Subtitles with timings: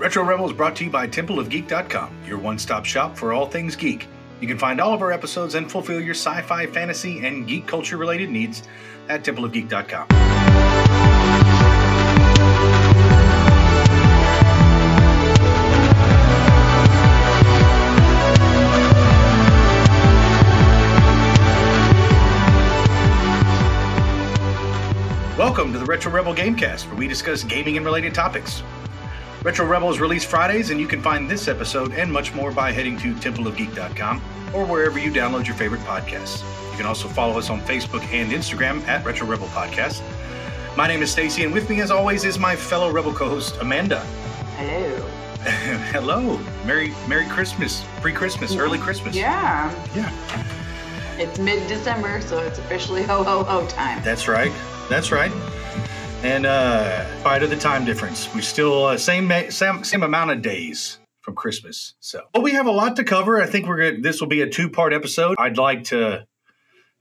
[0.00, 3.76] Retro Rebel is brought to you by TempleOfGeek.com, your one stop shop for all things
[3.76, 4.08] geek.
[4.40, 7.66] You can find all of our episodes and fulfill your sci fi, fantasy, and geek
[7.66, 8.62] culture related needs
[9.10, 10.06] at TempleOfGeek.com.
[25.36, 28.62] Welcome to the Retro Rebel Gamecast, where we discuss gaming and related topics.
[29.42, 32.72] Retro Rebel is released Fridays, and you can find this episode and much more by
[32.72, 34.20] heading to templeofgeek.com
[34.52, 36.42] or wherever you download your favorite podcasts.
[36.70, 40.02] You can also follow us on Facebook and Instagram at Retro Rebel Podcast.
[40.76, 44.00] My name is Stacy, and with me, as always, is my fellow Rebel co-host Amanda.
[44.56, 45.06] Hello.
[45.90, 49.16] Hello, Merry Merry Christmas, pre-Christmas, early Christmas.
[49.16, 49.72] Yeah.
[49.96, 50.12] yeah,
[51.18, 54.02] It's mid December, so it's officially ho ho ho time.
[54.04, 54.52] that's right,
[54.90, 55.32] that's right.
[56.22, 60.42] And uh, spite of the time difference, we still uh, same same same amount of
[60.42, 61.94] days from Christmas.
[62.00, 63.40] So, but we have a lot to cover.
[63.40, 65.36] I think we're gonna, this will be a two part episode.
[65.38, 66.26] I'd like to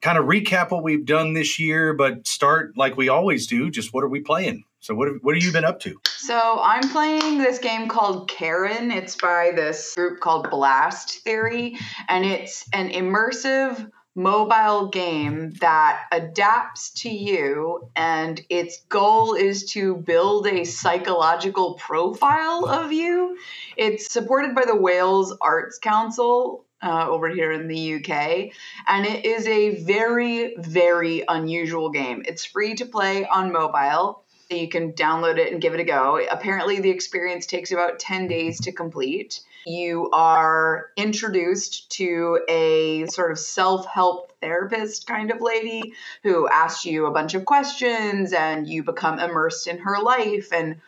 [0.02, 3.70] kind of recap what we've done this year, but start like we always do.
[3.70, 4.64] Just what are we playing?
[4.80, 6.00] So, what have, what have you been up to?
[6.18, 8.90] So I'm playing this game called Karen.
[8.92, 16.92] It's by this group called Blast Theory, and it's an immersive mobile game that adapts
[16.92, 23.38] to you and its goal is to build a psychological profile of you.
[23.78, 28.52] It's supported by the Wales Arts Council uh, over here in the UK,
[28.88, 32.24] and it is a very, very unusual game.
[32.26, 34.24] It's free to play on mobile.
[34.50, 36.20] You can download it and give it a go.
[36.32, 39.42] Apparently, the experience takes about 10 days to complete.
[39.68, 46.86] You are introduced to a sort of self help therapist kind of lady who asks
[46.86, 50.82] you a bunch of questions, and you become immersed in her life and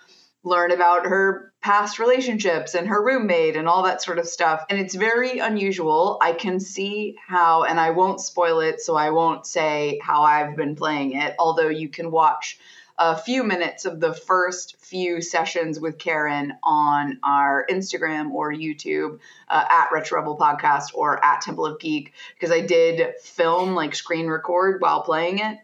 [0.44, 4.66] learn about her past relationships and her roommate and all that sort of stuff.
[4.72, 6.18] And it's very unusual.
[6.20, 10.56] I can see how, and I won't spoil it, so I won't say how I've
[10.56, 12.58] been playing it, although you can watch
[12.98, 19.20] a few minutes of the first few sessions with Karen on our Instagram or YouTube
[19.48, 23.96] uh, at Retro Rebel Podcast or at Temple of Geek because I did film, like
[23.96, 25.58] screen record while playing it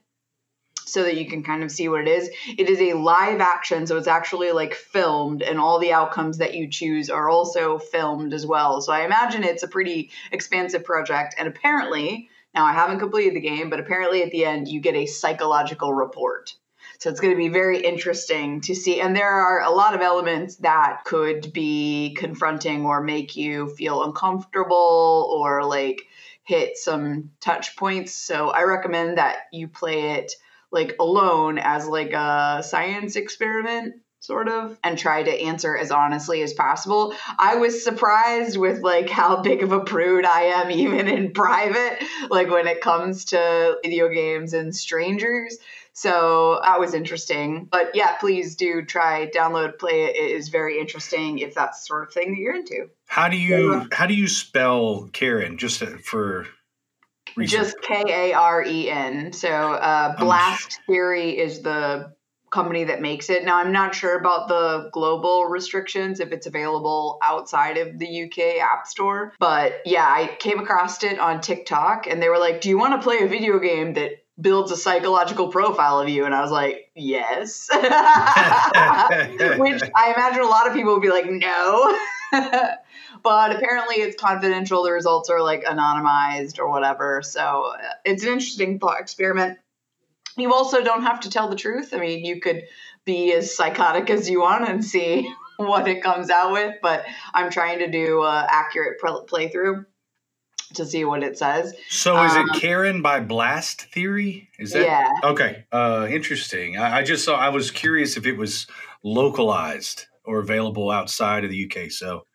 [0.87, 2.29] so that you can kind of see what it is.
[2.57, 6.53] It is a live action, so it's actually like filmed, and all the outcomes that
[6.53, 8.81] you choose are also filmed as well.
[8.81, 13.41] So I imagine it's a pretty expansive project, and apparently, now I haven't completed the
[13.41, 16.55] game, but apparently at the end you get a psychological report.
[16.99, 18.99] So it's going to be very interesting to see.
[18.99, 24.03] And there are a lot of elements that could be confronting or make you feel
[24.03, 26.07] uncomfortable or like
[26.43, 28.13] hit some touch points.
[28.13, 30.33] So I recommend that you play it
[30.71, 36.41] like alone as like a science experiment sort of and try to answer as honestly
[36.41, 37.13] as possible.
[37.37, 42.03] I was surprised with like how big of a prude I am even in private
[42.29, 45.57] like when it comes to video games and strangers.
[45.97, 47.67] So that was interesting.
[47.71, 50.15] But yeah, please do try download play it.
[50.15, 52.91] It is very interesting if that's the sort of thing that you're into.
[53.07, 55.57] How do you how do you spell Karen?
[55.57, 56.45] Just for
[57.35, 57.59] research?
[57.59, 59.33] Just K A R E N.
[59.33, 62.13] So uh, Blast Theory is the
[62.51, 63.43] company that makes it.
[63.43, 68.61] Now I'm not sure about the global restrictions if it's available outside of the UK
[68.61, 72.69] App Store, but yeah, I came across it on TikTok and they were like, "Do
[72.69, 76.35] you want to play a video game that builds a psychological profile of you?" And
[76.35, 77.81] I was like, "Yes." Which
[79.95, 81.97] I imagine a lot of people would be like, "No."
[83.23, 84.83] but apparently it's confidential.
[84.83, 87.21] The results are like anonymized or whatever.
[87.23, 89.57] So uh, it's an interesting thought experiment.
[90.37, 91.93] You also don't have to tell the truth.
[91.93, 92.63] I mean, you could
[93.05, 97.49] be as psychotic as you want and see what it comes out with, but I'm
[97.49, 99.85] trying to do a accurate playthrough
[100.73, 101.73] to see what it says.
[101.89, 104.49] So is Um, it Karen by Blast Theory?
[104.59, 105.09] Is that Yeah.
[105.23, 105.65] okay?
[105.71, 106.77] Uh, interesting.
[106.77, 107.35] I, I just saw.
[107.37, 108.67] I was curious if it was
[109.03, 111.91] localized or available outside of the UK.
[111.91, 112.25] So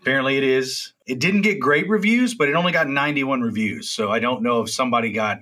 [0.00, 0.92] apparently it is.
[1.06, 3.90] It didn't get great reviews, but it only got 91 reviews.
[3.90, 5.38] So I don't know if somebody got.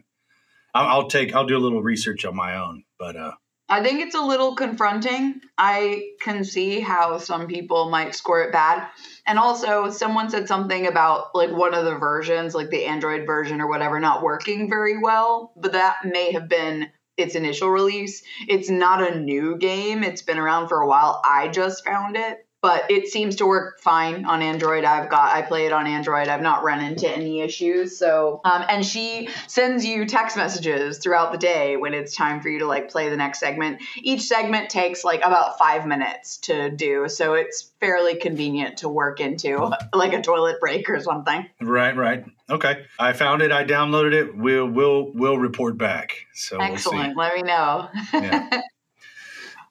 [0.74, 1.34] I'll, I'll take.
[1.34, 2.84] I'll do a little research on my own.
[2.98, 3.32] But uh,
[3.68, 5.40] I think it's a little confronting.
[5.58, 8.88] I can see how some people might score it bad.
[9.26, 13.60] And also, someone said something about like one of the versions, like the Android version
[13.60, 15.52] or whatever, not working very well.
[15.56, 18.22] But that may have been its initial release.
[18.46, 21.20] It's not a new game, it's been around for a while.
[21.24, 22.45] I just found it.
[22.62, 24.84] But it seems to work fine on Android.
[24.84, 26.28] I've got I play it on Android.
[26.28, 27.98] I've not run into any issues.
[27.98, 32.48] So um, and she sends you text messages throughout the day when it's time for
[32.48, 33.82] you to like play the next segment.
[33.96, 39.20] Each segment takes like about five minutes to do, so it's fairly convenient to work
[39.20, 41.46] into like a toilet break or something.
[41.60, 42.24] Right, right.
[42.48, 43.52] Okay, I found it.
[43.52, 44.36] I downloaded it.
[44.36, 46.26] We'll we'll we'll report back.
[46.34, 47.16] So excellent.
[47.16, 47.88] We'll Let me know.
[48.12, 48.62] Yeah.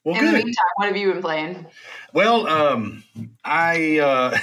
[0.06, 0.30] Well, In good.
[0.30, 1.66] the meantime, what have you been playing?
[2.16, 3.04] Well, um,
[3.44, 4.38] I uh,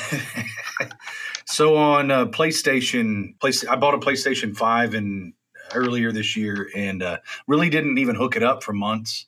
[1.47, 5.33] so on uh, PlayStation, place I bought a PlayStation Five in
[5.75, 9.25] earlier this year, and uh, really didn't even hook it up for months.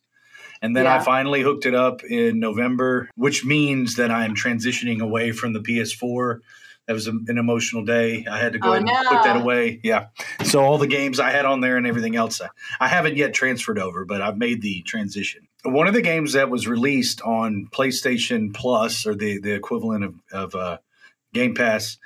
[0.61, 5.00] And then I finally hooked it up in November, which means that I am transitioning
[5.00, 6.40] away from the PS4.
[6.86, 8.26] That was an emotional day.
[8.31, 9.81] I had to go Oh, ahead and put that away.
[9.82, 10.08] Yeah.
[10.42, 12.48] So all the games I had on there and everything else, I,
[12.78, 15.48] I haven't yet transferred over, but I've made the transition.
[15.64, 20.14] One of the games that was released on PlayStation Plus, or the, the equivalent of,
[20.31, 20.78] of uh,
[21.32, 21.96] Game Pass,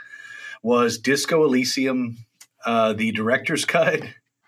[0.63, 2.19] was Disco Elysium,
[2.65, 4.03] uh, the director's cut.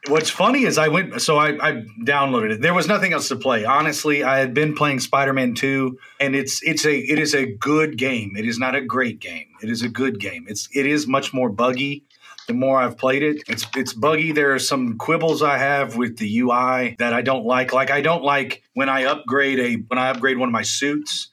[0.08, 2.60] What's funny is I went, so I, I downloaded it.
[2.62, 3.66] There was nothing else to play.
[3.66, 7.98] Honestly, I had been playing Spider-Man 2, and it's it's a it is a good
[7.98, 8.34] game.
[8.36, 9.48] It is not a great game.
[9.62, 10.46] It is a good game.
[10.48, 12.04] It's it is much more buggy.
[12.46, 14.32] The more I've played it, it's it's buggy.
[14.32, 17.74] There are some quibbles I have with the UI that I don't like.
[17.74, 21.28] Like I don't like when I upgrade a when I upgrade one of my suits,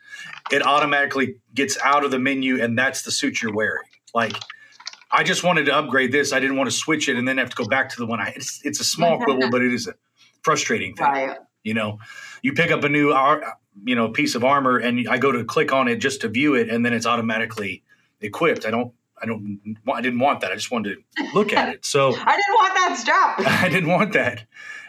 [0.52, 3.88] it automatically gets out of the menu and that's the suit you're wearing.
[4.14, 4.34] Like
[5.10, 6.34] I just wanted to upgrade this.
[6.34, 8.20] I didn't want to switch it and then have to go back to the one
[8.20, 8.34] I.
[8.36, 9.94] It's, it's a small quibble, but it is a
[10.44, 11.06] frustrating thing.
[11.06, 11.38] Right.
[11.64, 12.00] You know,
[12.42, 13.14] you pick up a new,
[13.84, 16.56] you know, piece of armor, and I go to click on it just to view
[16.56, 17.84] it, and then it's automatically
[18.22, 18.66] equipped.
[18.66, 20.52] I don't, I don't, I didn't want that.
[20.52, 21.86] I just wanted to look at it.
[21.86, 23.40] So I didn't want that strap.
[23.64, 24.46] I didn't want that.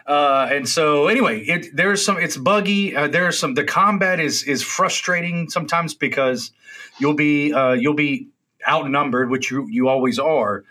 [0.07, 2.97] Uh, and so anyway, it there's some it's buggy.
[2.97, 6.51] Uh, there's some the combat is is frustrating sometimes because
[6.99, 8.29] you'll be uh, you'll be
[8.69, 10.65] outnumbered, which you you always are,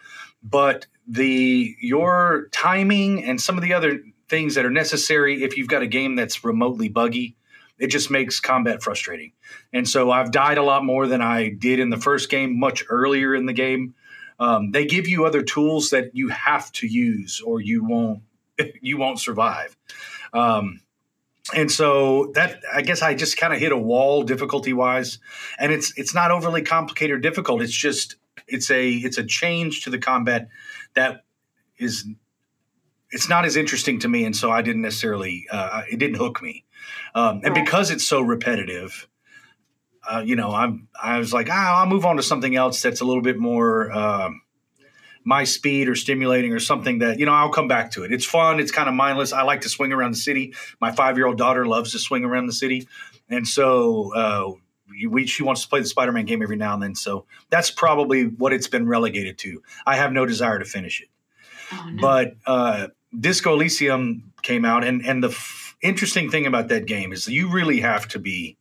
[0.44, 4.00] but the your timing and some of the other
[4.30, 7.36] things that are necessary if you've got a game that's remotely buggy,
[7.80, 9.32] it just makes combat frustrating.
[9.72, 12.84] And so I've died a lot more than I did in the first game, much
[12.90, 13.96] earlier in the game.
[14.40, 18.22] Um, they give you other tools that you have to use, or you won't
[18.82, 19.76] you won't survive.
[20.34, 20.82] Um,
[21.54, 25.20] and so that I guess I just kind of hit a wall difficulty wise,
[25.60, 27.62] and it's it's not overly complicated or difficult.
[27.62, 28.16] It's just
[28.48, 30.50] it's a it's a change to the combat
[30.94, 31.24] that
[31.78, 32.08] is
[33.12, 36.42] it's not as interesting to me, and so I didn't necessarily uh, it didn't hook
[36.42, 36.66] me,
[37.16, 39.08] um, and because it's so repetitive.
[40.10, 40.88] Uh, you know, I'm.
[41.02, 43.92] I was like, ah, I'll move on to something else that's a little bit more
[43.92, 44.42] um,
[45.28, 48.14] my speed or stimulating or something that you know I'll come back to it.
[48.14, 48.62] It's fun.
[48.62, 49.34] It's kind of mindless.
[49.34, 50.54] I like to swing around the city.
[50.80, 52.88] My five year old daughter loves to swing around the city,
[53.30, 54.54] and so uh,
[55.10, 56.96] we, she wants to play the Spider Man game every now and then.
[56.96, 59.62] So that's probably what it's been relegated to.
[59.86, 61.10] I have no desire to finish it.
[61.74, 62.02] Oh, no.
[62.02, 62.88] But uh,
[63.20, 67.52] Disco Elysium came out, and and the f- interesting thing about that game is you
[67.52, 68.56] really have to be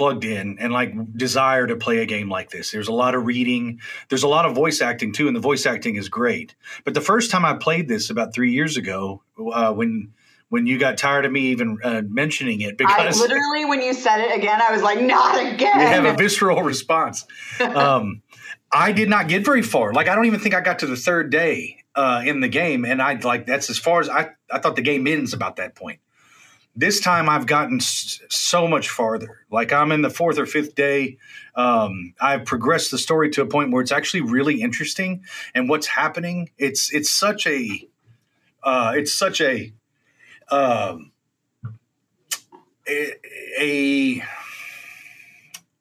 [0.00, 2.70] plugged in and like desire to play a game like this.
[2.70, 3.80] There's a lot of reading.
[4.08, 6.54] There's a lot of voice acting too, and the voice acting is great.
[6.86, 10.14] But the first time I played this about three years ago, uh, when
[10.48, 13.92] when you got tired of me even uh, mentioning it, I because literally, when you
[13.92, 15.76] said it again, I was like, not again.
[15.76, 17.26] we have a visceral response.
[17.60, 18.22] Um,
[18.72, 19.92] I did not get very far.
[19.92, 22.86] Like I don't even think I got to the third day uh, in the game,
[22.86, 24.30] and I like that's as far as I.
[24.50, 26.00] I thought the game ends about that point.
[26.80, 29.44] This time I've gotten so much farther.
[29.50, 31.18] Like I'm in the fourth or fifth day.
[31.54, 35.22] Um, I've progressed the story to a point where it's actually really interesting,
[35.54, 36.48] and what's happening.
[36.56, 37.86] It's it's such a
[38.62, 39.74] uh, it's such a
[40.50, 41.12] um,
[42.88, 43.12] a,
[43.60, 44.24] a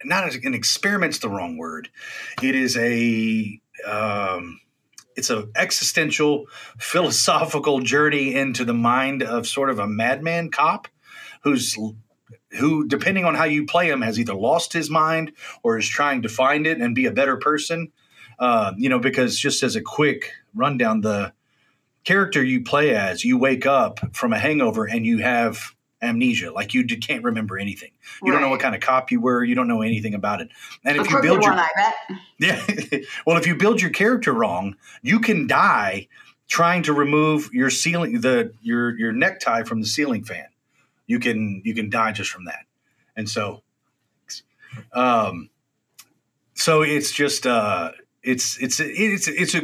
[0.04, 1.88] not an experiment's the wrong word.
[2.44, 4.60] It is a um,
[5.16, 6.46] it's an existential
[6.78, 10.88] philosophical journey into the mind of sort of a madman cop
[11.44, 11.78] who's
[12.52, 15.32] who depending on how you play him has either lost his mind
[15.64, 17.92] or is trying to find it and be a better person.
[18.38, 21.34] Uh, you know because just as a quick rundown the
[22.06, 26.74] character you play as you wake up from a hangover and you have amnesia like
[26.74, 27.92] you can't remember anything
[28.24, 30.50] you don't know what kind of cop you were you don't know anything about it
[30.86, 32.18] and if you build your one, I bet.
[32.40, 33.00] yeah.
[33.26, 36.08] well, if you build your character wrong, you can die
[36.48, 40.48] trying to remove your ceiling the your your necktie from the ceiling fan.
[41.08, 42.66] You can you can die just from that.
[43.16, 43.64] And so
[44.94, 45.50] um
[46.54, 47.92] so it's just uh
[48.24, 49.62] it's it's it's it's a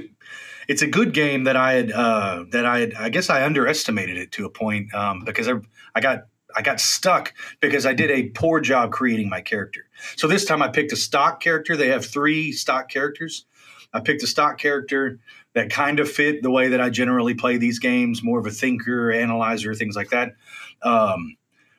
[0.67, 4.17] it's a good game that I had uh that I had I guess I underestimated
[4.17, 5.53] it to a point um because I
[5.95, 6.25] I got
[6.55, 9.87] I got stuck because I did a poor job creating my character.
[10.15, 11.75] So this time I picked a stock character.
[11.75, 13.45] They have three stock characters.
[13.93, 15.19] I picked a stock character
[15.53, 18.51] that kind of fit the way that I generally play these games, more of a
[18.51, 20.35] thinker, analyzer, things like that.
[20.81, 21.37] Um,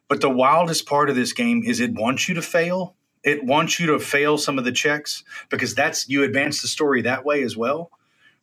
[0.08, 2.96] but the wildest part of this game is it wants you to fail.
[3.22, 7.02] It wants you to fail some of the checks because that's you advance the story
[7.02, 7.90] that way as well.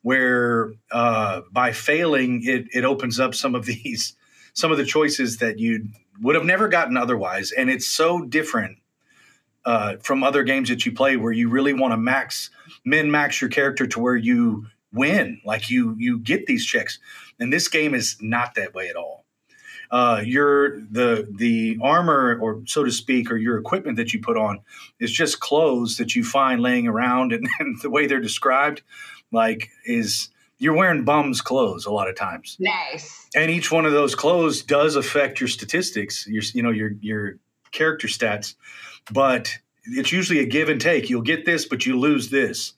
[0.01, 4.15] Where uh, by failing, it it opens up some of these
[4.53, 5.87] some of the choices that you
[6.21, 8.77] would have never gotten otherwise, and it's so different
[9.65, 12.49] uh, from other games that you play where you really want to max
[12.85, 16.99] min max your character to where you win, like you you get these checks.
[17.39, 19.25] And this game is not that way at all.
[19.91, 24.37] Uh, your the the armor, or so to speak, or your equipment that you put
[24.37, 24.59] on
[24.99, 28.81] is just clothes that you find laying around, and, and the way they're described,
[29.31, 30.29] like is
[30.63, 32.55] you're wearing bums clothes a lot of times.
[32.57, 33.27] Nice.
[33.35, 37.33] And each one of those clothes does affect your statistics, your you know your your
[37.71, 38.55] character stats,
[39.11, 41.09] but it's usually a give and take.
[41.09, 42.73] You'll get this, but you lose this.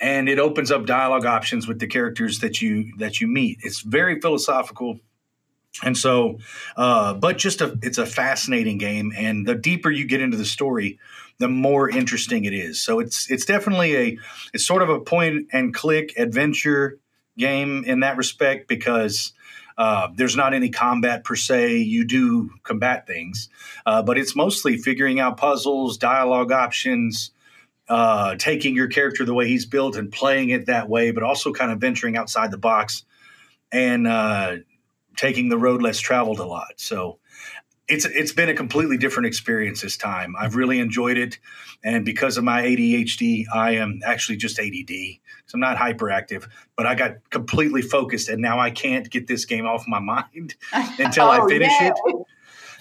[0.00, 3.58] And it opens up dialogue options with the characters that you that you meet.
[3.62, 5.00] It's very philosophical.
[5.82, 6.38] And so,
[6.76, 10.46] uh, but just a, it's a fascinating game, and the deeper you get into the
[10.46, 10.98] story,
[11.38, 12.82] the more interesting it is.
[12.82, 14.18] So it's it's definitely a
[14.54, 16.98] it's sort of a point and click adventure
[17.38, 19.32] game in that respect because
[19.78, 21.78] uh, there's not any combat per se.
[21.78, 23.48] You do combat things,
[23.86, 27.30] uh, but it's mostly figuring out puzzles, dialogue options,
[27.88, 31.52] uh, taking your character the way he's built and playing it that way, but also
[31.52, 33.04] kind of venturing outside the box
[33.70, 34.56] and uh,
[35.16, 36.74] taking the road less traveled a lot.
[36.76, 37.18] So
[37.88, 40.34] it's it's been a completely different experience this time.
[40.38, 41.38] I've really enjoyed it,
[41.82, 44.92] and because of my ADHD, I am actually just ADD.
[45.48, 49.44] So I'm not hyperactive, but I got completely focused, and now I can't get this
[49.44, 51.88] game off my mind until oh, I finish yeah.
[51.88, 52.16] it.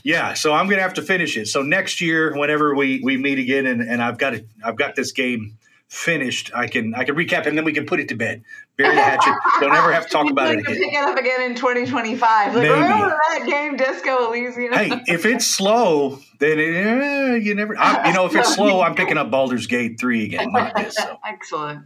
[0.03, 1.47] Yeah, so I'm gonna have to finish it.
[1.47, 4.95] So next year, whenever we we meet again, and, and I've got it, I've got
[4.95, 5.57] this game
[5.89, 8.43] finished, I can I can recap and then we can put it to bed.
[8.75, 9.33] Bury the hatchet.
[9.59, 10.75] Don't ever have to talk about it again.
[10.75, 12.55] Pick it up again in 2025.
[12.55, 12.73] Like, Maybe.
[12.73, 14.73] remember that game, Disco Elysium?
[14.73, 17.77] hey, if it's slow, then it, eh, you never.
[17.77, 20.51] I, you know, if it's slow, I'm picking up Baldur's Gate three again.
[20.75, 20.95] This.
[20.95, 21.17] So.
[21.25, 21.85] Excellent.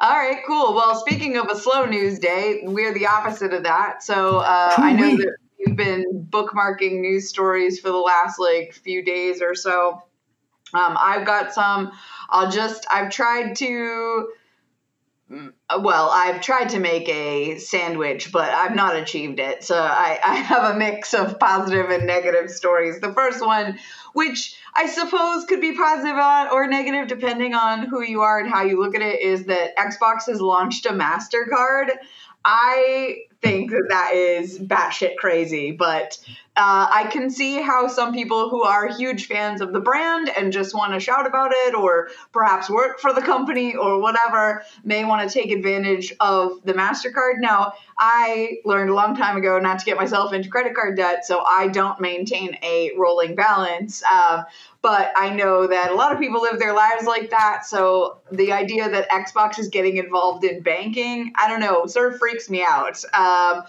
[0.00, 0.74] All right, cool.
[0.74, 4.02] Well, speaking of a slow news day, we're the opposite of that.
[4.02, 9.04] So uh, I know that you've been bookmarking news stories for the last like few
[9.04, 10.02] days or so.
[10.74, 11.92] Um, I've got some.
[12.28, 14.28] I'll just, I've tried to,
[15.30, 19.62] mm, well, I've tried to make a sandwich, but I've not achieved it.
[19.62, 23.00] So I, I have a mix of positive and negative stories.
[23.00, 23.78] The first one,
[24.14, 26.16] which I suppose could be positive
[26.50, 29.76] or negative depending on who you are and how you look at it, is that
[29.76, 31.90] Xbox has launched a MasterCard.
[32.44, 36.18] I think that that is batshit crazy, but
[36.56, 40.52] uh, I can see how some people who are huge fans of the brand and
[40.52, 45.04] just want to shout about it, or perhaps work for the company or whatever, may
[45.04, 47.40] want to take advantage of the MasterCard.
[47.40, 51.26] Now, I learned a long time ago not to get myself into credit card debt,
[51.26, 54.02] so I don't maintain a rolling balance.
[54.08, 54.44] Uh,
[54.80, 57.64] but I know that a lot of people live their lives like that.
[57.64, 62.18] So the idea that Xbox is getting involved in banking, I don't know, sort of
[62.18, 63.02] freaks me out.
[63.14, 63.64] Um,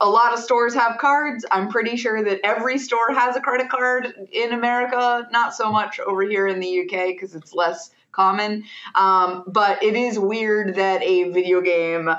[0.00, 1.44] a lot of stores have cards.
[1.50, 6.00] I'm pretty sure that every store has a credit card in America, not so much
[6.00, 8.64] over here in the UK because it's less common.
[8.94, 12.10] Um, but it is weird that a video game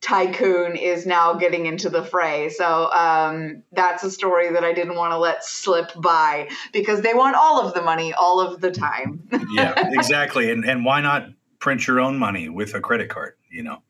[0.00, 2.48] tycoon is now getting into the fray.
[2.48, 7.14] So um, that's a story that I didn't want to let slip by because they
[7.14, 9.28] want all of the money all of the time.
[9.52, 10.50] yeah, exactly.
[10.50, 13.34] And and why not print your own money with a credit card?
[13.50, 13.82] You know,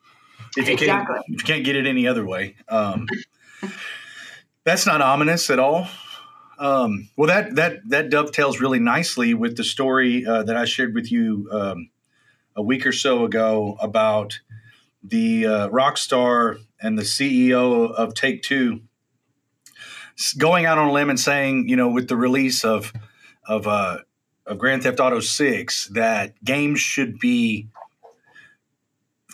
[0.56, 1.14] if you exactly.
[1.14, 2.56] can't if you can't get it any other way.
[2.68, 3.06] Um,
[4.64, 5.88] that's not ominous at all.
[6.58, 10.94] Um, well, that that that dovetails really nicely with the story uh, that I shared
[10.94, 11.90] with you um,
[12.54, 14.40] a week or so ago about
[15.02, 18.82] the uh, Rockstar and the CEO of Take Two
[20.38, 22.92] going out on a limb and saying, you know, with the release of
[23.46, 23.98] of uh,
[24.46, 27.68] of Grand Theft Auto Six, that games should be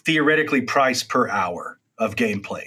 [0.09, 2.65] theoretically price per hour of gameplay,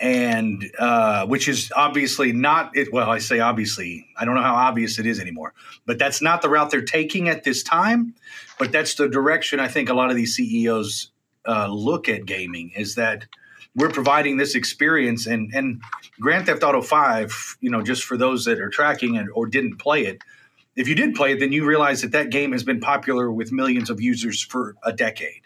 [0.00, 2.92] and uh, which is obviously not it.
[2.92, 5.52] Well, I say obviously, I don't know how obvious it is anymore,
[5.84, 8.14] but that's not the route they're taking at this time.
[8.56, 11.10] But that's the direction I think a lot of these CEOs
[11.44, 13.26] uh, look at gaming is that
[13.74, 15.82] we're providing this experience and and
[16.20, 19.78] Grand Theft Auto 5, you know, just for those that are tracking it or didn't
[19.78, 20.22] play it,
[20.76, 23.50] if you did play it, then you realize that that game has been popular with
[23.50, 25.43] millions of users for a decade.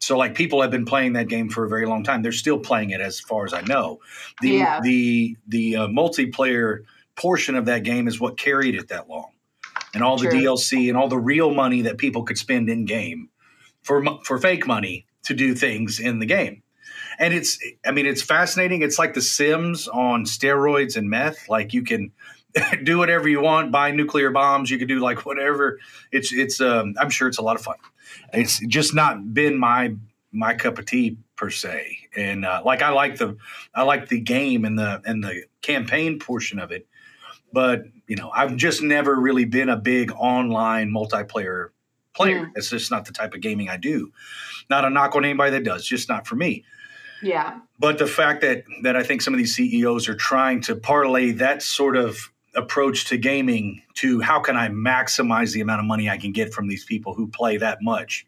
[0.00, 2.22] So like people have been playing that game for a very long time.
[2.22, 4.00] They're still playing it as far as I know.
[4.40, 4.80] The yeah.
[4.80, 6.84] the the uh, multiplayer
[7.16, 9.30] portion of that game is what carried it that long,
[9.94, 13.28] and all the DLC and all the real money that people could spend in game
[13.82, 16.62] for for fake money to do things in the game.
[17.18, 18.82] And it's, I mean, it's fascinating.
[18.82, 21.48] It's like The Sims on steroids and meth.
[21.48, 22.12] Like you can
[22.82, 24.70] do whatever you want, buy nuclear bombs.
[24.70, 25.78] You can do like whatever.
[26.10, 27.76] It's, it's, um, I'm sure it's a lot of fun.
[28.32, 29.94] It's just not been my
[30.32, 31.96] my cup of tea per se.
[32.16, 33.36] And uh, like I like the
[33.74, 36.86] I like the game and the and the campaign portion of it,
[37.52, 41.68] but you know I've just never really been a big online multiplayer
[42.14, 42.46] player.
[42.46, 42.52] Mm.
[42.56, 44.12] It's just not the type of gaming I do.
[44.68, 46.64] Not a knock on anybody that does, just not for me.
[47.22, 47.58] Yeah.
[47.78, 51.32] But the fact that that I think some of these CEOs are trying to parlay
[51.32, 56.08] that sort of approach to gaming to how can I maximize the amount of money
[56.10, 58.26] I can get from these people who play that much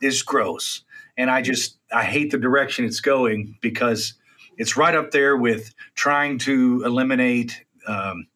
[0.00, 0.82] is gross.
[1.16, 4.14] And I just I hate the direction it's going because
[4.56, 8.26] it's right up there with trying to eliminate um,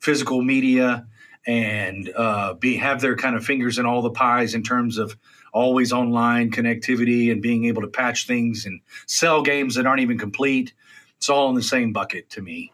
[0.00, 1.06] physical media
[1.46, 5.16] and uh, be have their kind of fingers in all the pies in terms of
[5.52, 10.18] always online connectivity and being able to patch things and sell games that aren't even
[10.18, 10.74] complete.
[11.16, 12.72] It's all in the same bucket to me.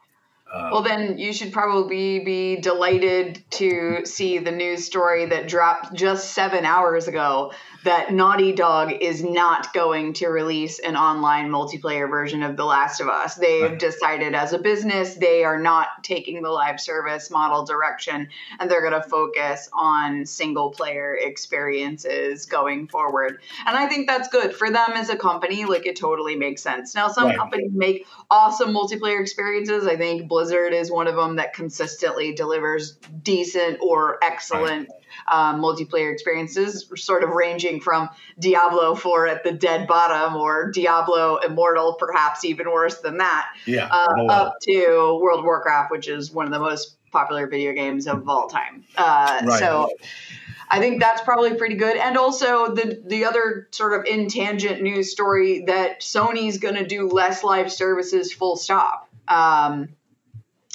[0.55, 5.95] Uh, Well, then you should probably be delighted to see the news story that dropped
[5.95, 7.53] just seven hours ago
[7.85, 13.01] that Naughty Dog is not going to release an online multiplayer version of The Last
[13.01, 13.35] of Us.
[13.35, 13.79] They've Right.
[13.79, 18.81] decided as a business they are not taking the live service model direction and they're
[18.81, 23.41] going to focus on single player experiences going forward.
[23.67, 25.67] And I think that's good for them as a company.
[25.67, 26.95] Like it totally makes sense.
[26.95, 27.37] Now, some Right.
[27.39, 29.87] companies make awesome multiplayer experiences.
[29.87, 34.89] I think Blizzard is one of them that consistently delivers decent or excellent
[35.31, 41.37] um, multiplayer experiences, sort of ranging from Diablo 4 at the dead bottom or Diablo
[41.39, 43.89] Immortal, perhaps even worse than that, yeah.
[43.91, 48.07] uh, up to World of Warcraft, which is one of the most popular video games
[48.07, 48.85] of all time.
[48.97, 49.59] Uh, Right.
[49.59, 49.91] So.
[50.69, 51.97] I think that's probably pretty good.
[51.97, 56.87] And also the the other sort of in tangent news story that Sony's going to
[56.87, 59.09] do less live services full stop.
[59.29, 59.91] Um,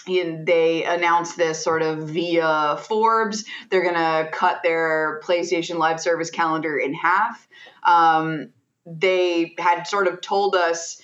[0.10, 3.46] and they announced this sort of via Forbes.
[3.70, 7.48] They're going to cut their PlayStation Live service calendar in half.
[7.84, 8.50] Um,
[8.86, 11.02] they had sort of told us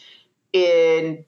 [0.53, 1.25] in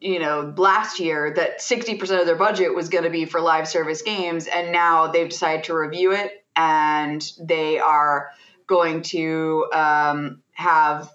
[0.00, 3.66] you know last year that 60% of their budget was going to be for live
[3.66, 8.30] service games and now they've decided to review it and they are
[8.66, 11.10] going to um, have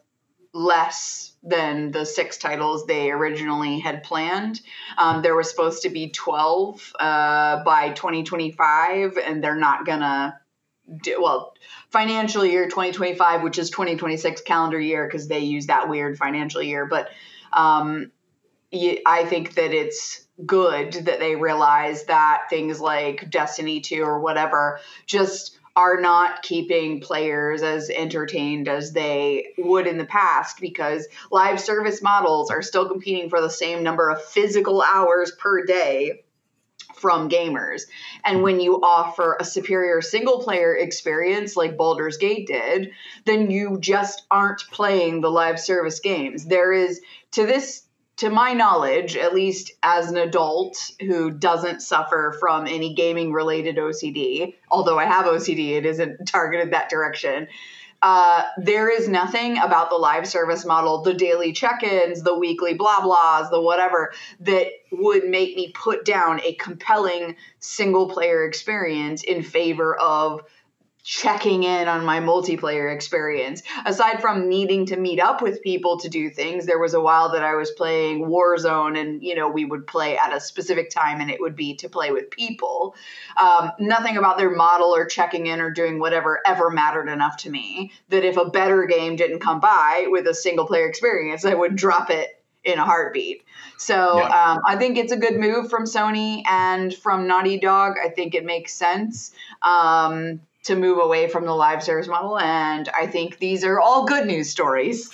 [0.54, 4.60] less than the six titles they originally had planned.
[4.98, 10.40] Um, there was supposed to be 12 uh, by 2025, and they're not gonna
[11.02, 11.54] do well.
[11.92, 16.86] Financial year 2025, which is 2026 calendar year, because they use that weird financial year.
[16.86, 17.10] But
[17.54, 18.12] um,
[18.74, 24.80] I think that it's good that they realize that things like Destiny 2 or whatever
[25.06, 31.58] just are not keeping players as entertained as they would in the past because live
[31.58, 36.22] service models are still competing for the same number of physical hours per day
[36.96, 37.84] from gamers.
[38.26, 42.92] And when you offer a superior single player experience like Baldur's Gate did,
[43.24, 46.44] then you just aren't playing the live service games.
[46.44, 47.00] There is,
[47.32, 47.84] to this
[48.20, 53.78] to my knowledge, at least as an adult who doesn't suffer from any gaming related
[53.78, 57.48] OCD, although I have OCD, it isn't targeted that direction.
[58.02, 62.74] Uh, there is nothing about the live service model, the daily check ins, the weekly
[62.74, 69.24] blah blahs, the whatever, that would make me put down a compelling single player experience
[69.24, 70.42] in favor of
[71.04, 73.64] checking in on my multiplayer experience.
[73.86, 77.32] Aside from needing to meet up with people to do things, there was a while
[77.32, 81.22] that I was playing Warzone and, you know, we would play at a specific time
[81.22, 82.96] and it would be to play with people.
[83.38, 87.50] Um, nothing about their model or checking in or doing whatever ever mattered enough to
[87.50, 91.54] me that if a better game didn't come by with a single player experience, I
[91.54, 93.44] would drop it in a heartbeat.
[93.78, 94.52] So Yeah.
[94.52, 97.96] um, I think it's a good move from Sony and from Naughty Dog.
[98.04, 99.32] I think it makes sense.
[99.62, 102.38] Um, to move away from the live service model.
[102.38, 105.10] And I think these are all good news stories.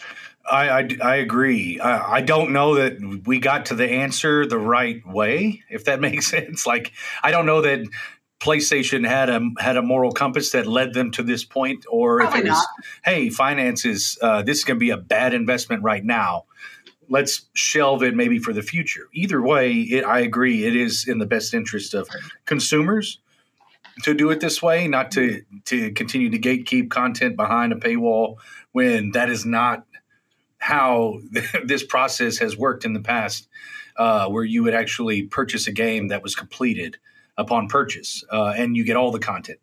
[0.49, 1.79] I, I, I agree.
[1.79, 5.99] I, I don't know that we got to the answer the right way, if that
[6.01, 6.65] makes sense.
[6.65, 6.91] Like,
[7.23, 7.88] I don't know that
[8.39, 12.39] PlayStation had a had a moral compass that led them to this point, or Probably
[12.39, 12.67] if it was,
[13.03, 16.45] hey, finances, uh, this is going to be a bad investment right now.
[17.08, 19.08] Let's shelve it maybe for the future.
[19.13, 20.65] Either way, it, I agree.
[20.65, 22.10] It is in the best interest of
[22.45, 23.19] consumers
[24.03, 28.38] to do it this way, not to to continue to gatekeep content behind a paywall
[28.71, 29.86] when that is not
[30.58, 31.19] how
[31.65, 33.47] this process has worked in the past.
[33.97, 36.97] uh, where you would actually purchase a game that was completed
[37.38, 39.60] upon purchase, uh, and you get all the content.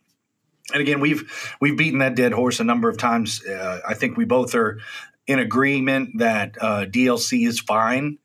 [0.73, 3.45] And again, we've we've beaten that dead horse a number of times.
[3.45, 4.79] Uh, I think we both are
[5.27, 8.19] in agreement that uh, DLC is fine.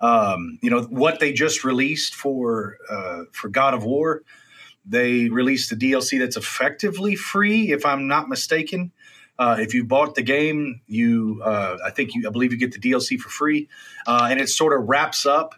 [0.00, 4.22] Um, you know what they just released for uh, for God of War.
[4.84, 8.92] They released the DLC that's effectively free, if I'm not mistaken.
[9.38, 12.72] Uh, if you bought the game, you uh, I think you I believe you get
[12.72, 13.68] the DLC for free,
[14.06, 15.54] uh, and it sort of wraps up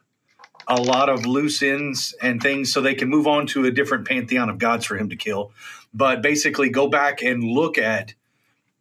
[0.69, 4.07] a lot of loose ends and things, so they can move on to a different
[4.07, 5.53] pantheon of gods for him to kill.
[5.93, 8.15] But basically, go back and look at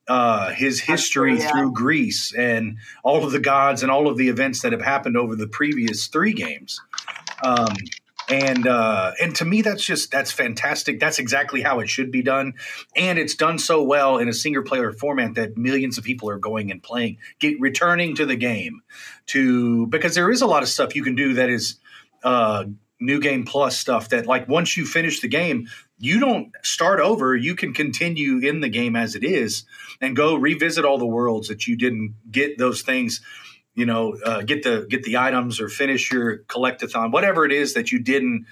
[0.08, 1.52] uh, his history yeah.
[1.52, 5.18] through Greece and all of the gods and all of the events that have happened
[5.18, 6.80] over the previous three games.
[7.44, 7.76] Um,
[8.30, 11.00] and uh, and to me that's just that's fantastic.
[11.00, 12.54] That's exactly how it should be done.
[12.96, 16.40] And it's done so well in a single player format that millions of people are
[16.40, 18.82] going and playing get returning to the game
[19.28, 21.80] to because there is a lot of stuff you can do that is
[22.24, 22.66] uh,
[23.00, 25.68] new game plus stuff that like once you finish the game
[26.04, 27.34] you don't start over.
[27.34, 29.64] You can continue in the game as it is
[30.02, 33.22] and go revisit all the worlds that you didn't get those things
[33.76, 37.74] you know, uh, get the get the items or finish your collectathon, whatever it is
[37.74, 38.46] that you didn't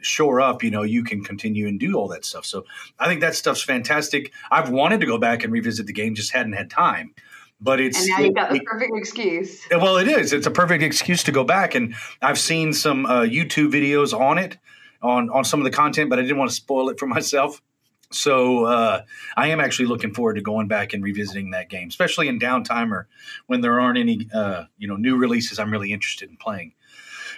[0.00, 2.44] shore up, you know, you can continue and do all that stuff.
[2.44, 2.64] So
[2.98, 4.32] I think that stuff's fantastic.
[4.50, 7.14] I've wanted to go back and revisit the game, just hadn't had time.
[7.60, 9.66] But it's and now you've got the perfect excuse.
[9.70, 10.34] Well, it is.
[10.34, 14.36] It's a perfect excuse to go back, and I've seen some uh, YouTube videos on
[14.36, 14.58] it,
[15.00, 17.62] on on some of the content, but I didn't want to spoil it for myself.
[18.10, 19.02] So uh,
[19.36, 22.92] I am actually looking forward to going back and revisiting that game, especially in downtime
[22.92, 23.08] or
[23.46, 25.58] when there aren't any uh, you know new releases.
[25.58, 26.74] I'm really interested in playing,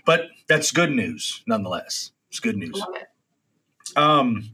[0.04, 2.12] but that's good news nonetheless.
[2.30, 2.82] It's good news.
[3.96, 4.50] Um,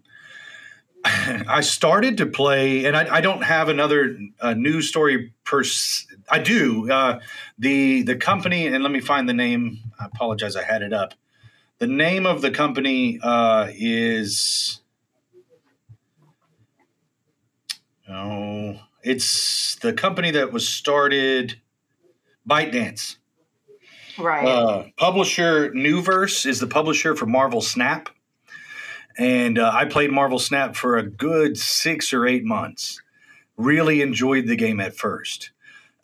[1.04, 5.62] I started to play, and I, I don't have another uh, news story per.
[6.30, 7.20] I do uh,
[7.58, 9.80] the the company, and let me find the name.
[9.98, 11.14] I apologize, I had it up.
[11.78, 14.80] The name of the company uh, is
[18.14, 21.60] Oh, it's the company that was started
[22.48, 23.16] ByteDance.
[24.18, 24.46] Right.
[24.46, 28.08] Uh, publisher Nuverse is the publisher for Marvel Snap.
[29.18, 33.00] And uh, I played Marvel Snap for a good six or eight months.
[33.56, 35.50] Really enjoyed the game at first.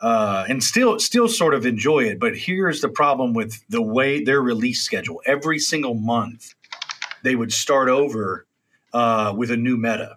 [0.00, 2.18] Uh, and still still sort of enjoy it.
[2.18, 5.20] But here's the problem with the way their release schedule.
[5.26, 6.54] Every single month,
[7.22, 8.46] they would start over
[8.92, 10.16] uh, with a new meta.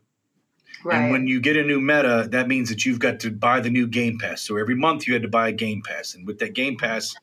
[0.84, 0.98] Right.
[0.98, 3.70] And when you get a new meta, that means that you've got to buy the
[3.70, 4.42] new Game Pass.
[4.42, 6.14] So every month you had to buy a Game Pass.
[6.14, 7.16] And with that Game Pass,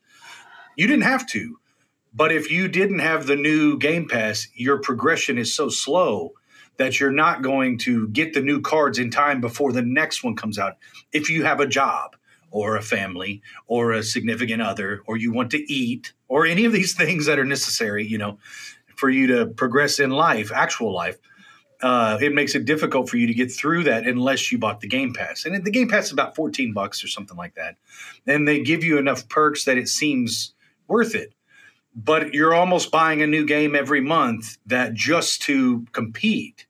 [0.77, 1.59] you didn't have to.
[2.13, 6.33] But if you didn't have the new Game Pass, your progression is so slow
[6.77, 10.35] that you're not going to get the new cards in time before the next one
[10.35, 10.79] comes out.
[11.13, 12.17] If you have a job
[12.51, 16.73] or a family or a significant other or you want to eat or any of
[16.73, 18.39] these things that are necessary, you know,
[18.97, 21.19] for you to progress in life, actual life,
[21.83, 24.89] uh, it makes it difficult for you to get through that unless you bought the
[24.89, 25.45] Game Pass.
[25.45, 27.77] And the Game Pass is about 14 bucks or something like that.
[28.27, 30.55] And they give you enough perks that it seems
[30.89, 31.35] worth it.
[31.95, 36.67] But you're almost buying a new game every month that just to compete.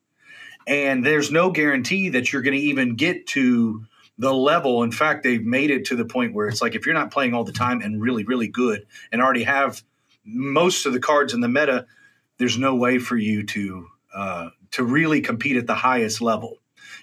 [0.67, 3.85] And there's no guarantee that you're going to even get to
[4.17, 4.83] the level.
[4.83, 7.35] In fact, they've made it to the point where it's like if you're not playing
[7.35, 9.83] all the time and really, really good and already have
[10.25, 11.87] most of the cards in the meta,
[12.39, 16.59] there's no way for you to uh, to really compete at the highest level.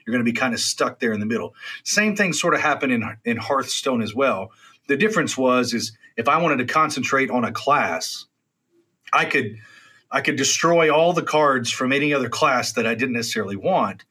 [0.05, 1.53] You're going to be kind of stuck there in the middle.
[1.83, 4.51] Same thing sort of happened in in Hearthstone as well.
[4.87, 8.25] The difference was is if I wanted to concentrate on a class,
[9.11, 9.57] I could
[10.09, 14.05] I could destroy all the cards from any other class that I didn't necessarily want,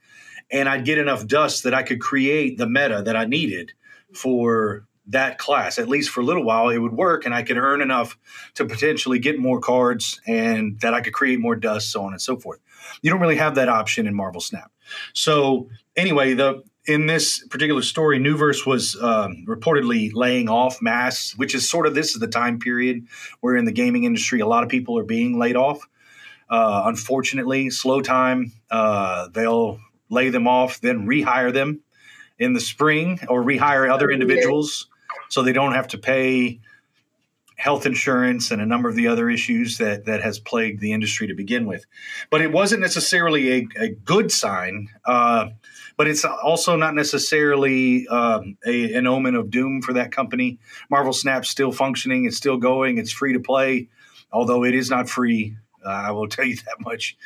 [0.51, 3.73] and I'd get enough dust that I could create the meta that I needed
[4.13, 5.79] for that class.
[5.79, 8.19] At least for a little while, it would work, and I could earn enough
[8.55, 12.21] to potentially get more cards, and that I could create more dust, so on and
[12.21, 12.61] so forth.
[13.03, 14.71] You don't really have that option in Marvel Snap.
[15.13, 21.55] So anyway, the in this particular story, Nuverse was um, reportedly laying off mass, which
[21.55, 23.07] is sort of this is the time period
[23.41, 25.81] where in the gaming industry a lot of people are being laid off.
[26.49, 28.53] Uh, unfortunately, slow time.
[28.71, 31.81] Uh, they'll lay them off, then rehire them
[32.39, 34.87] in the spring or rehire other individuals
[35.29, 36.61] so they don't have to pay
[37.57, 41.27] health insurance and a number of the other issues that that has plagued the industry
[41.27, 41.85] to begin with.
[42.31, 44.89] But it wasn't necessarily a, a good sign.
[45.05, 45.49] Uh,
[45.97, 50.59] but it's also not necessarily um, a, an omen of doom for that company.
[50.91, 52.27] Marvel Snap's still functioning.
[52.27, 52.99] It's still going.
[52.99, 53.89] It's free to play,
[54.31, 55.57] although it is not free.
[55.85, 57.17] Uh, I will tell you that much.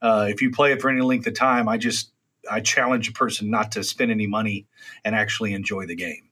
[0.00, 2.12] Uh, if you play it for any length of time, I just
[2.50, 4.66] I challenge a person not to spend any money
[5.04, 6.29] and actually enjoy the game.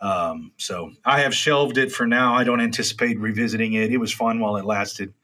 [0.00, 2.34] Um, so I have shelved it for now.
[2.34, 3.92] I don't anticipate revisiting it.
[3.92, 5.14] It was fun while it lasted.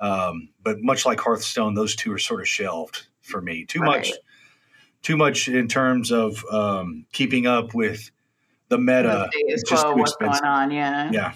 [0.00, 3.64] Um, but much like Hearthstone, those two are sort of shelved for me.
[3.64, 3.98] Too right.
[3.98, 4.12] much,
[5.02, 8.10] too much in terms of um, keeping up with
[8.68, 9.28] the meta.
[9.32, 10.70] The just what's going on?
[10.70, 11.10] Yeah.
[11.12, 11.34] Yeah.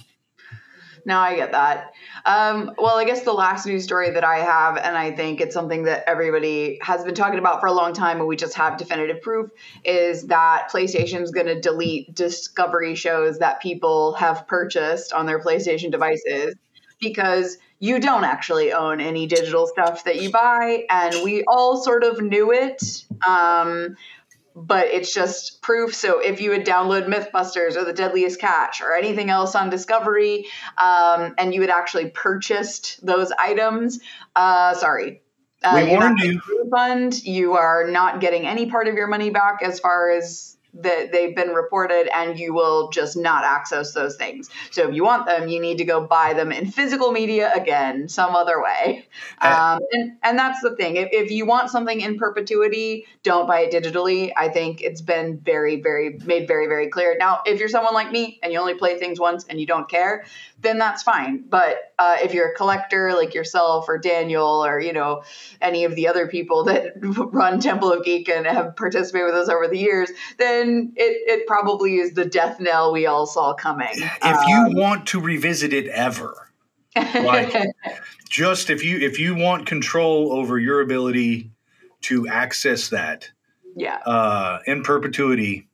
[1.06, 1.94] No, I get that.
[2.24, 5.54] Um, well, I guess the last news story that I have, and I think it's
[5.54, 8.76] something that everybody has been talking about for a long time, and we just have
[8.76, 9.52] definitive proof,
[9.84, 15.38] is that PlayStation is going to delete Discovery shows that people have purchased on their
[15.38, 16.56] PlayStation devices
[17.00, 22.02] because you don't actually own any digital stuff that you buy, and we all sort
[22.02, 23.04] of knew it.
[23.24, 23.96] Um,
[24.56, 25.94] but it's just proof.
[25.94, 30.46] So if you would download MythBusters or The Deadliest Catch or anything else on Discovery,
[30.78, 34.00] um, and you had actually purchased those items,
[34.34, 35.20] uh, sorry.
[35.62, 36.40] Uh, we warned you.
[36.64, 37.22] Refund.
[37.24, 41.34] You are not getting any part of your money back as far as that they've
[41.34, 44.50] been reported and you will just not access those things.
[44.70, 48.08] So if you want them, you need to go buy them in physical media again,
[48.08, 49.06] some other way.
[49.40, 50.96] Um, and, and that's the thing.
[50.96, 54.32] If, if you want something in perpetuity, don't buy it digitally.
[54.36, 57.16] I think it's been very, very made very, very clear.
[57.18, 59.88] Now, if you're someone like me and you only play things once and you don't
[59.88, 60.24] care,
[60.66, 61.44] then that's fine.
[61.48, 65.22] But uh, if you're a collector like yourself or Daniel or you know
[65.60, 66.94] any of the other people that
[67.32, 71.46] run Temple of Geek and have participated with us over the years, then it, it
[71.46, 73.94] probably is the death knell we all saw coming.
[73.94, 76.50] If um, you want to revisit it ever,
[76.96, 77.54] like
[78.28, 81.52] just if you if you want control over your ability
[82.02, 83.30] to access that,
[83.76, 85.68] yeah, uh, in perpetuity,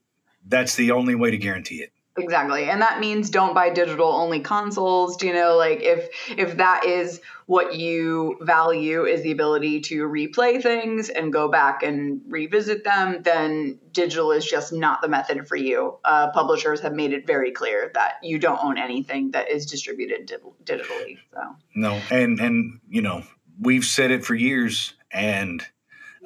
[0.47, 1.91] that's the only way to guarantee it.
[2.15, 2.69] Exactly.
[2.69, 5.17] And that means don't buy digital only consoles.
[5.17, 10.03] Do you know like if if that is what you value is the ability to
[10.07, 15.47] replay things and go back and revisit them, then digital is just not the method
[15.47, 15.97] for you.
[16.05, 20.27] Uh, publishers have made it very clear that you don't own anything that is distributed
[20.27, 20.35] di-
[20.75, 21.17] digitally.
[21.33, 23.23] So no, and and you know
[23.59, 25.65] we've said it for years, and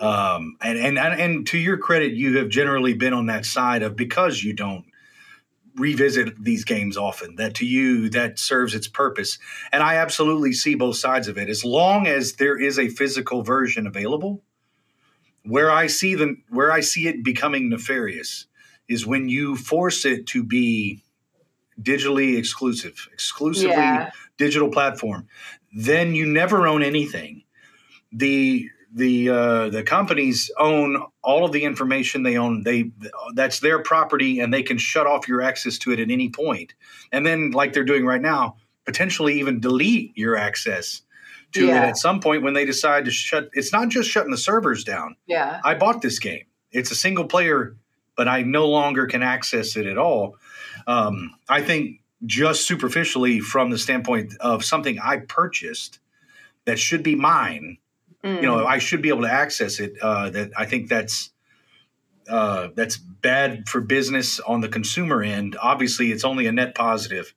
[0.01, 3.95] um, and and and to your credit, you have generally been on that side of
[3.95, 4.83] because you don't
[5.77, 9.37] revisit these games often that to you that serves its purpose.
[9.71, 11.49] And i absolutely see both sides of it.
[11.49, 14.41] As long as there is a physical version available
[15.43, 18.47] where i see them where i see it becoming nefarious
[18.89, 21.01] is when you force it to be
[21.81, 24.11] digitally exclusive exclusively yeah.
[24.37, 25.27] digital platform.
[25.75, 27.43] Then you never own anything.
[28.11, 32.63] The the uh, the companies own all of the information they own.
[32.63, 32.91] They
[33.33, 36.73] that's their property, and they can shut off your access to it at any point.
[37.11, 41.01] And then, like they're doing right now, potentially even delete your access
[41.53, 41.83] to yeah.
[41.83, 43.49] it at some point when they decide to shut.
[43.53, 45.15] It's not just shutting the servers down.
[45.27, 46.45] Yeah, I bought this game.
[46.71, 47.75] It's a single player,
[48.15, 50.37] but I no longer can access it at all.
[50.85, 55.99] Um, I think just superficially from the standpoint of something I purchased
[56.65, 57.77] that should be mine
[58.23, 58.35] Mm.
[58.37, 59.93] You know, I should be able to access it.
[60.01, 61.31] Uh, that I think that's
[62.27, 65.55] uh, that's bad for business on the consumer end.
[65.61, 67.33] Obviously, it's only a net positive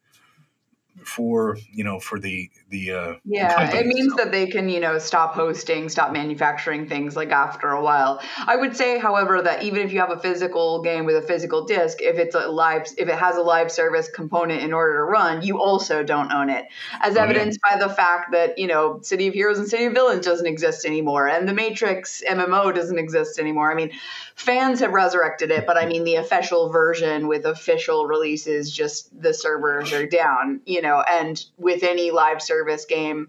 [1.04, 4.98] for you know for the the uh, yeah it means that they can you know
[4.98, 8.20] stop hosting stop manufacturing things like after a while.
[8.46, 11.64] I would say however that even if you have a physical game with a physical
[11.64, 15.04] disc if it's a live if it has a live service component in order to
[15.04, 16.66] run you also don't own it.
[17.00, 17.76] As oh, evidenced yeah.
[17.76, 20.84] by the fact that you know city of heroes and city of villains doesn't exist
[20.84, 23.70] anymore and the matrix mmo doesn't exist anymore.
[23.70, 23.92] I mean
[24.34, 29.34] fans have resurrected it but i mean the official version with official releases just the
[29.34, 33.28] servers are down you know and with any live service service game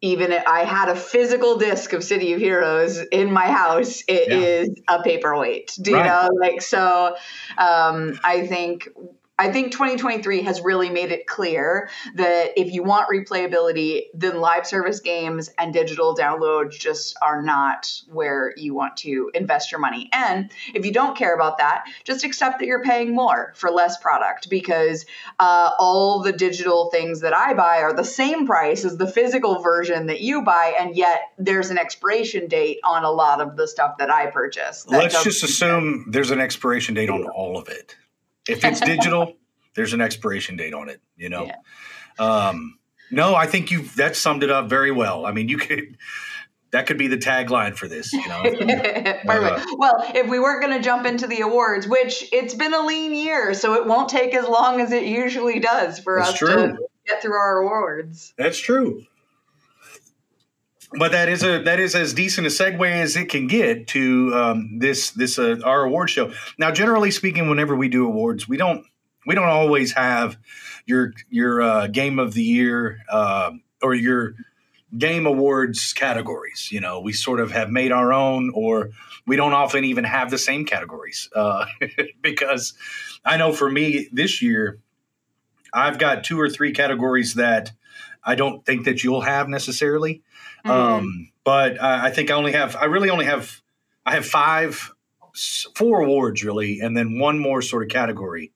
[0.00, 4.28] even if I had a physical disc of City of Heroes in my house, it
[4.28, 4.36] yeah.
[4.36, 5.76] is a paperweight.
[5.82, 6.06] Do you right.
[6.06, 6.30] know?
[6.40, 7.16] Like so
[7.58, 8.88] um, I think
[9.38, 14.66] I think 2023 has really made it clear that if you want replayability, then live
[14.66, 20.08] service games and digital downloads just are not where you want to invest your money.
[20.12, 23.96] And if you don't care about that, just accept that you're paying more for less
[23.98, 25.06] product because
[25.38, 29.62] uh, all the digital things that I buy are the same price as the physical
[29.62, 33.68] version that you buy, and yet there's an expiration date on a lot of the
[33.68, 34.82] stuff that I purchase.
[34.84, 37.94] That Let's just assume there's an expiration date on all of it.
[38.48, 39.36] If it's digital,
[39.74, 41.00] there's an expiration date on it.
[41.16, 41.46] You know.
[41.46, 41.56] Yeah.
[42.18, 42.78] Um,
[43.10, 45.24] no, I think you that summed it up very well.
[45.24, 45.96] I mean, you could
[46.70, 48.12] that could be the tagline for this.
[48.12, 48.42] You know?
[48.42, 49.26] Perfect.
[49.26, 52.84] Uh, well, if we weren't going to jump into the awards, which it's been a
[52.84, 56.48] lean year, so it won't take as long as it usually does for us true.
[56.48, 58.34] to get through our awards.
[58.36, 59.04] That's true.
[60.92, 64.32] But that is a that is as decent a segue as it can get to
[64.34, 66.32] um, this this uh, our award show.
[66.56, 68.86] Now, generally speaking, whenever we do awards, we don't
[69.26, 70.38] we don't always have
[70.86, 73.50] your your uh, game of the year uh,
[73.82, 74.34] or your
[74.96, 76.70] game awards categories.
[76.72, 78.90] You know, we sort of have made our own, or
[79.26, 81.66] we don't often even have the same categories uh,
[82.22, 82.72] because
[83.24, 84.80] I know for me this year,
[85.72, 87.72] I've got two or three categories that
[88.24, 90.22] I don't think that you'll have necessarily.
[90.64, 90.70] Mm-hmm.
[90.70, 93.60] Um, but I, I think I only have, I really only have,
[94.04, 94.92] I have five,
[95.74, 98.52] four awards really, and then one more sort of category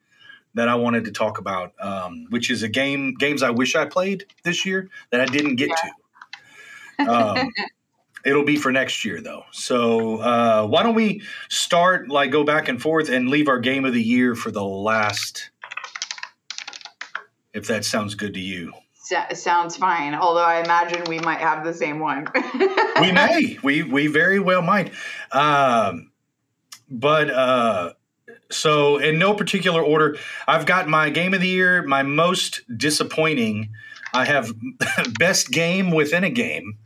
[0.54, 3.86] that I wanted to talk about, um, which is a game games I wish I
[3.86, 7.06] played this year that I didn't get yeah.
[7.06, 7.10] to.
[7.10, 7.50] Um,
[8.24, 9.44] it'll be for next year though.
[9.50, 13.84] So uh, why don't we start like go back and forth and leave our game
[13.84, 15.50] of the year for the last,
[17.52, 18.72] if that sounds good to you.
[19.34, 20.14] Sounds fine.
[20.14, 22.28] Although I imagine we might have the same one.
[23.00, 23.58] we may.
[23.62, 24.92] We we very well might.
[25.30, 26.12] Um,
[26.88, 27.92] but uh,
[28.50, 33.70] so in no particular order, I've got my game of the year, my most disappointing.
[34.14, 34.52] I have
[35.18, 36.78] best game within a game.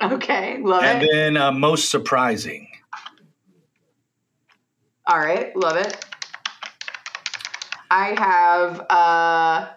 [0.00, 1.10] Okay, love and it.
[1.10, 2.68] And then uh, most surprising.
[5.06, 6.04] All right, love it.
[7.90, 9.68] I have uh,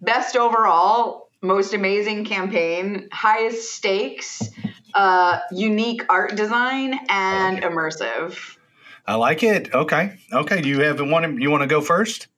[0.00, 4.42] best overall, most amazing campaign, highest stakes,
[4.94, 8.56] uh, unique art design, and immersive.
[9.06, 9.72] I like it.
[9.74, 10.18] Okay.
[10.32, 10.60] Okay.
[10.60, 11.40] Do you have one?
[11.40, 12.28] You want to go first?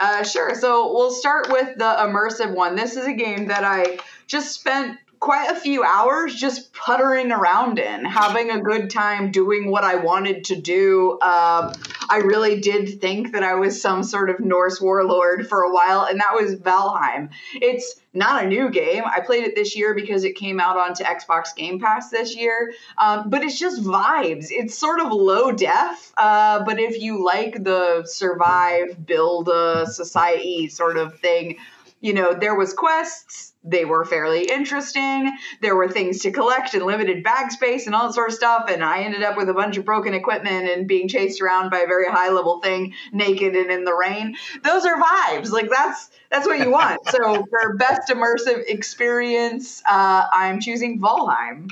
[0.00, 0.54] Uh, sure.
[0.54, 2.74] So we'll start with the immersive one.
[2.74, 7.78] This is a game that I just spent quite a few hours just puttering around
[7.78, 11.12] in, having a good time doing what I wanted to do.
[11.22, 11.72] Um,
[12.10, 16.02] I really did think that I was some sort of Norse warlord for a while,
[16.02, 17.30] and that was Valheim.
[17.54, 19.04] It's not a new game.
[19.06, 22.72] I played it this year because it came out onto Xbox Game Pass this year,
[22.98, 24.46] um, but it's just vibes.
[24.50, 30.68] It's sort of low def, uh, but if you like the survive, build a society
[30.68, 31.58] sort of thing,
[32.00, 35.36] you know, there was quests they were fairly interesting.
[35.60, 38.68] There were things to collect and limited bag space and all that sort of stuff.
[38.68, 41.80] And I ended up with a bunch of broken equipment and being chased around by
[41.80, 44.36] a very high level thing, naked and in the rain.
[44.64, 45.50] Those are vibes.
[45.50, 47.06] Like that's that's what you want.
[47.08, 51.70] so for best immersive experience, uh, I'm choosing Valheim.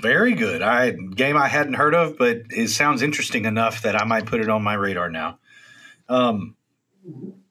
[0.00, 0.62] Very good.
[0.62, 4.40] I game I hadn't heard of, but it sounds interesting enough that I might put
[4.40, 5.38] it on my radar now.
[6.08, 6.56] Um,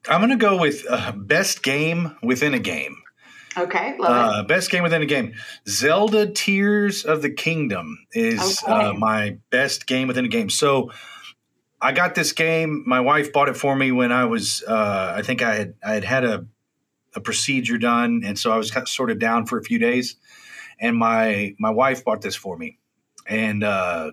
[0.08, 3.01] I'm going to go with uh, best game within a game.
[3.56, 4.48] Okay, love uh, it.
[4.48, 5.34] Best game within a game.
[5.68, 8.84] Zelda Tears of the Kingdom is uh, okay.
[8.88, 10.48] uh, my best game within a game.
[10.48, 10.90] So
[11.80, 12.84] I got this game.
[12.86, 15.94] My wife bought it for me when I was, uh, I think I had I
[15.94, 16.46] had had a,
[17.14, 19.78] a procedure done, and so I was kind of sort of down for a few
[19.78, 20.16] days.
[20.80, 22.78] And my my wife bought this for me,
[23.26, 24.12] and uh,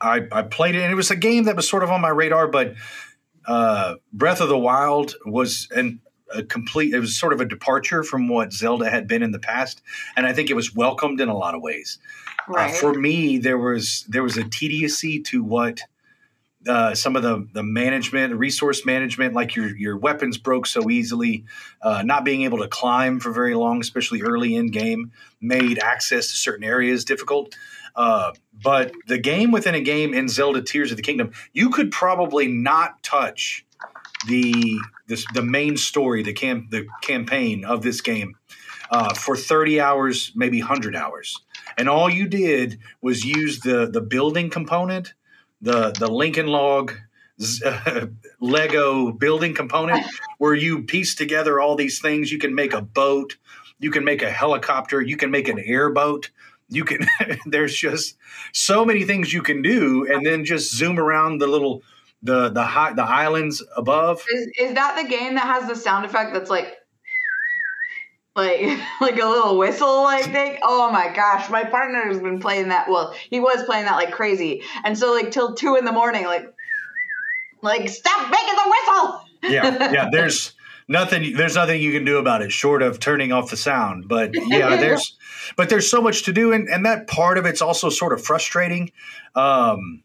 [0.00, 2.10] I I played it, and it was a game that was sort of on my
[2.10, 2.74] radar, but
[3.46, 6.00] uh, Breath of the Wild was and
[6.34, 9.38] a complete it was sort of a departure from what zelda had been in the
[9.38, 9.82] past
[10.16, 11.98] and i think it was welcomed in a lot of ways
[12.48, 12.70] uh, right.
[12.70, 15.80] uh, for me there was there was a tediousy to what
[16.68, 21.44] uh, some of the the management, resource management, like your your weapons broke so easily,
[21.80, 26.28] uh, not being able to climb for very long, especially early in game, made access
[26.28, 27.56] to certain areas difficult.
[27.96, 31.90] Uh, but the game within a game in Zelda Tears of the Kingdom, you could
[31.90, 33.64] probably not touch
[34.26, 34.78] the
[35.10, 38.36] this the main story, the cam the campaign of this game
[38.90, 41.36] uh, for 30 hours, maybe 100 hours.
[41.76, 45.12] And all you did was use the the building component,
[45.60, 46.92] the the Lincoln log
[47.64, 48.06] uh,
[48.40, 50.06] Lego building component
[50.38, 52.30] where you piece together all these things.
[52.30, 53.36] You can make a boat,
[53.78, 56.30] you can make a helicopter, you can make an airboat.
[56.72, 57.04] You can
[57.46, 58.16] there's just
[58.52, 61.82] so many things you can do and then just zoom around the little
[62.22, 64.24] the the high the islands above.
[64.30, 66.76] Is, is that the game that has the sound effect that's like
[68.36, 68.60] like
[69.00, 70.58] like a little whistle like thing?
[70.62, 72.88] Oh my gosh, my partner has been playing that.
[72.88, 76.24] Well, he was playing that like crazy, and so like till two in the morning,
[76.24, 76.46] like
[77.62, 79.20] like stop making the whistle.
[79.42, 80.08] yeah, yeah.
[80.10, 80.52] There's
[80.88, 81.34] nothing.
[81.36, 84.08] There's nothing you can do about it short of turning off the sound.
[84.08, 85.16] But yeah, there's
[85.56, 88.22] but there's so much to do, and and that part of it's also sort of
[88.22, 88.92] frustrating.
[89.34, 90.02] Um,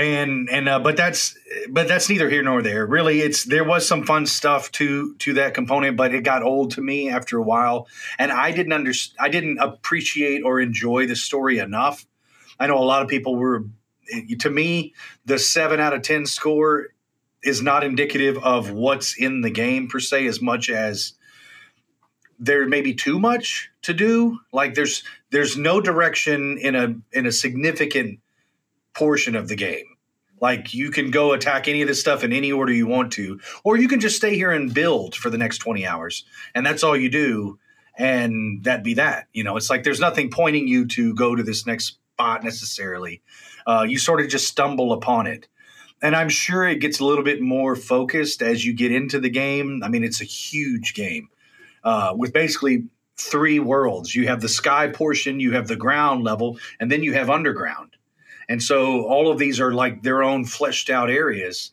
[0.00, 1.36] and and uh, but that's
[1.68, 2.86] but that's neither here nor there.
[2.86, 6.72] Really it's there was some fun stuff to to that component but it got old
[6.72, 7.88] to me after a while.
[8.18, 12.06] And i didn't under i didn't appreciate or enjoy the story enough.
[12.58, 13.64] I know a lot of people were
[14.38, 16.88] to me the 7 out of 10 score
[17.42, 21.14] is not indicative of what's in the game per se as much as
[22.38, 24.38] there may be too much to do.
[24.52, 28.20] Like there's there's no direction in a in a significant
[28.94, 29.89] portion of the game.
[30.40, 33.40] Like you can go attack any of this stuff in any order you want to,
[33.64, 36.24] or you can just stay here and build for the next 20 hours.
[36.54, 37.58] And that's all you do.
[37.96, 39.28] And that'd be that.
[39.32, 43.22] You know, it's like there's nothing pointing you to go to this next spot necessarily.
[43.66, 45.48] Uh, you sort of just stumble upon it.
[46.02, 49.28] And I'm sure it gets a little bit more focused as you get into the
[49.28, 49.82] game.
[49.84, 51.28] I mean, it's a huge game
[51.84, 52.84] uh, with basically
[53.18, 54.14] three worlds.
[54.14, 57.96] You have the sky portion, you have the ground level, and then you have underground.
[58.50, 61.70] And so all of these are like their own fleshed out areas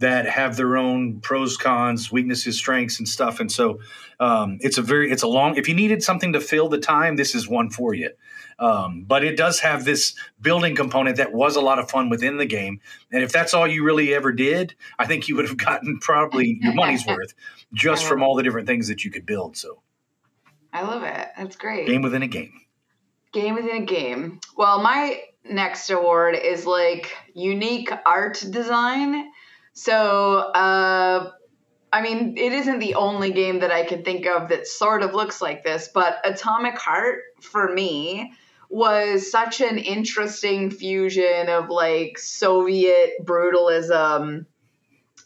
[0.00, 3.40] that have their own pros, cons, weaknesses, strengths, and stuff.
[3.40, 3.80] And so
[4.18, 5.56] um, it's a very it's a long.
[5.56, 8.10] If you needed something to fill the time, this is one for you.
[8.58, 12.38] Um, but it does have this building component that was a lot of fun within
[12.38, 12.80] the game.
[13.12, 16.58] And if that's all you really ever did, I think you would have gotten probably
[16.62, 17.34] your money's worth
[17.74, 19.58] just from all the different things that you could build.
[19.58, 19.82] So
[20.72, 21.28] I love it.
[21.36, 21.86] That's great.
[21.86, 22.62] Game within a game.
[23.34, 24.40] Game within a game.
[24.56, 29.30] Well, my next award is like unique art design.
[29.72, 31.30] So, uh,
[31.92, 35.14] I mean, it isn't the only game that I can think of that sort of
[35.14, 38.32] looks like this, but Atomic Heart for me
[38.68, 44.46] was such an interesting fusion of like Soviet brutalism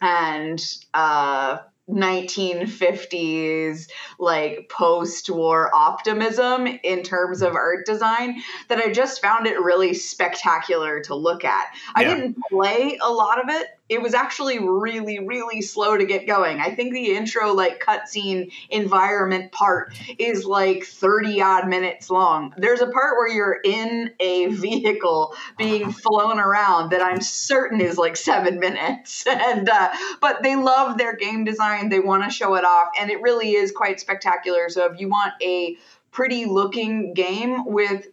[0.00, 0.62] and
[0.92, 1.58] uh,
[1.88, 9.94] 1950s like post-war optimism in terms of art design that I just found it really
[9.94, 11.68] spectacular to look at.
[11.72, 11.92] Yeah.
[11.94, 16.26] I didn't play a lot of it it was actually really, really slow to get
[16.26, 16.60] going.
[16.60, 22.54] I think the intro, like cutscene environment part, is like 30 odd minutes long.
[22.56, 27.96] There's a part where you're in a vehicle being flown around that I'm certain is
[27.96, 29.26] like seven minutes.
[29.38, 33.10] And, uh, but they love their game design, they want to show it off, and
[33.10, 34.68] it really is quite spectacular.
[34.68, 35.76] So if you want a
[36.10, 38.08] pretty looking game with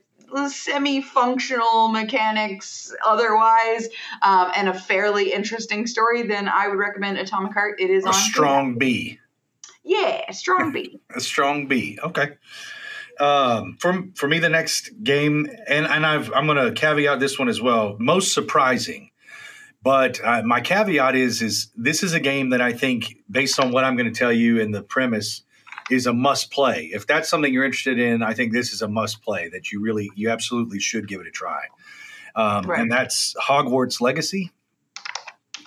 [0.48, 3.88] semi-functional mechanics otherwise
[4.22, 7.80] um, and a fairly interesting story then i would recommend atomic heart.
[7.80, 9.20] It is a on strong b.
[9.84, 11.00] Yeah strong b.
[11.16, 12.38] A strong b okay.
[13.20, 17.40] Um, for, for me the next game and, and I've, i'm going to caveat this
[17.40, 19.12] one as well most surprising
[19.82, 23.72] but uh, my caveat is is this is a game that i think based on
[23.72, 25.44] what i'm going to tell you in the premise
[25.90, 26.90] is a must play.
[26.94, 29.82] If that's something you're interested in, I think this is a must play that you
[29.82, 31.66] really, you absolutely should give it a try.
[32.36, 32.80] Um, right.
[32.80, 34.52] And that's Hogwarts Legacy.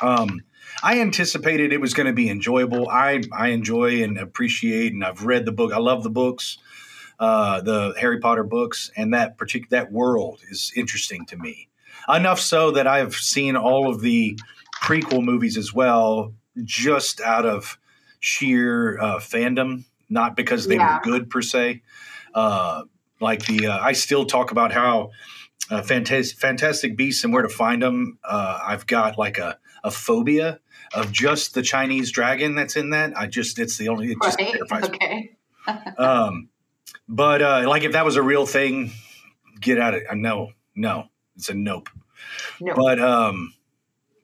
[0.03, 0.43] Um,
[0.83, 2.89] I anticipated it was going to be enjoyable.
[2.89, 5.73] I I enjoy and appreciate, and I've read the book.
[5.73, 6.59] I love the books,
[7.19, 11.69] uh, the Harry Potter books, and that particular that world is interesting to me.
[12.09, 14.39] Enough so that I've seen all of the
[14.83, 17.79] prequel movies as well, just out of
[18.21, 20.97] sheer uh, fandom not because they yeah.
[20.97, 21.83] were good per se.
[22.35, 22.85] Uh,
[23.21, 25.11] like the, uh, I still talk about how
[25.71, 28.19] uh, fantastic, fantastic beasts and where to find them.
[28.25, 30.61] Uh, I've got like a, a phobia
[30.95, 33.17] of just the Chinese dragon that's in that.
[33.17, 34.53] I just, it's the only, it just right.
[34.53, 35.37] terrifies okay.
[35.67, 35.73] me.
[35.99, 36.49] um,
[37.09, 38.93] but uh, like if that was a real thing,
[39.61, 40.07] get out of it.
[40.11, 41.89] Uh, no, no, it's a nope.
[42.61, 42.75] No.
[42.75, 43.55] But um,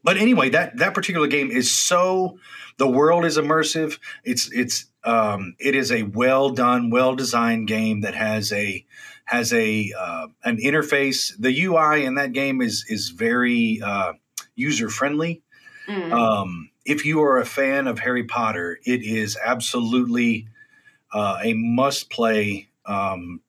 [0.03, 2.39] but anyway, that that particular game is so
[2.76, 3.99] the world is immersive.
[4.24, 8.85] It's it's um, it is a well done, well designed game that has a
[9.25, 11.33] has a uh, an interface.
[11.39, 14.15] The UI in that game is is very uh,
[14.55, 15.43] user friendly.
[15.89, 16.13] Mm.
[16.13, 20.49] Um, if you are a fan of Harry Potter, it is absolutely
[21.13, 22.69] uh, a must play.
[22.87, 23.41] Um,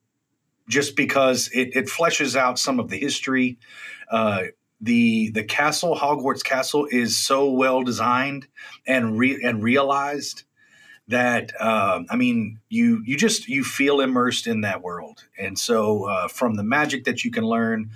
[0.68, 3.58] just because it, it fleshes out some of the history.
[4.10, 4.44] Uh,
[4.80, 8.46] the the castle, Hogwarts Castle, is so well designed
[8.86, 10.42] and re- and realized
[11.08, 16.04] that uh, I mean, you you just you feel immersed in that world, and so
[16.04, 17.90] uh, from the magic that you can learn,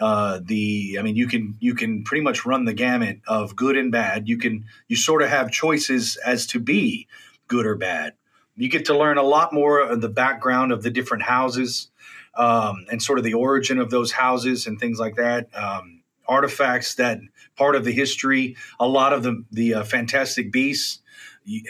[0.00, 3.76] uh, the I mean, you can you can pretty much run the gamut of good
[3.76, 4.28] and bad.
[4.28, 7.06] You can you sort of have choices as to be
[7.46, 8.14] good or bad.
[8.56, 11.88] You get to learn a lot more of the background of the different houses
[12.34, 15.48] um, and sort of the origin of those houses and things like that.
[15.54, 17.20] Um, artifacts that
[17.56, 21.00] part of the history, a lot of the the uh, fantastic beasts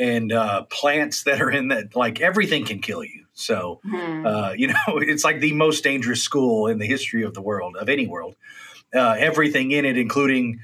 [0.00, 3.24] and uh, plants that are in that like everything can kill you.
[3.32, 4.26] So mm-hmm.
[4.26, 7.76] uh, you know it's like the most dangerous school in the history of the world
[7.76, 8.36] of any world.
[8.94, 10.60] Uh, everything in it including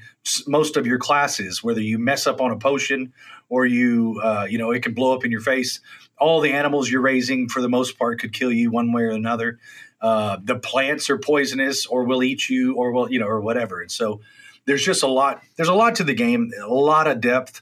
[0.47, 3.13] most of your classes whether you mess up on a potion
[3.49, 5.79] or you uh, you know it can blow up in your face.
[6.17, 9.09] All the animals you're raising for the most part could kill you one way or
[9.09, 9.59] another.
[10.01, 13.81] Uh, the plants are poisonous or will eat you or will you know or whatever.
[13.81, 14.21] And so
[14.65, 17.61] there's just a lot there's a lot to the game a lot of depth.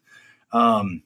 [0.52, 1.04] Um,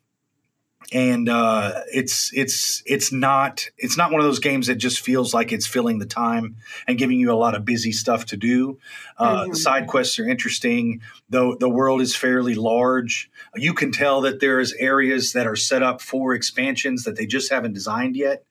[0.94, 5.34] and uh, it's it's it's not it's not one of those games that just feels
[5.34, 6.58] like it's filling the time
[6.88, 8.80] and giving you a lot of busy stuff to do.
[9.18, 9.54] Uh, mm-hmm.
[9.54, 13.30] Side quests are interesting, though the world is fairly large.
[13.56, 17.52] You can tell that there's areas that are set up for expansions that they just
[17.52, 18.44] haven't designed yet.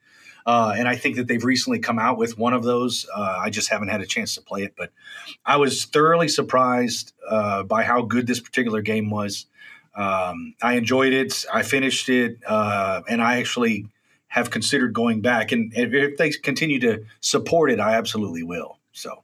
[0.45, 3.05] Uh, and I think that they've recently come out with one of those.
[3.13, 4.93] Uh, I just haven't had a chance to play it, but
[5.45, 9.47] I was thoroughly surprised uh, by how good this particular game was.
[9.97, 11.45] Um, I enjoyed it.
[11.53, 13.87] I finished it, uh, and I actually
[14.29, 15.53] have considered going back.
[15.53, 18.79] And if they continue to support it, I absolutely will.
[18.93, 19.23] So.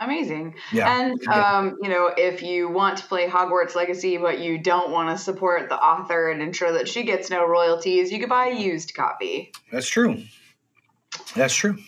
[0.00, 0.54] Amazing.
[0.72, 1.00] Yeah.
[1.00, 5.16] And, um, you know, if you want to play Hogwarts Legacy, but you don't want
[5.16, 8.58] to support the author and ensure that she gets no royalties, you could buy a
[8.58, 9.52] used copy.
[9.72, 10.22] That's true.
[11.34, 11.78] That's true.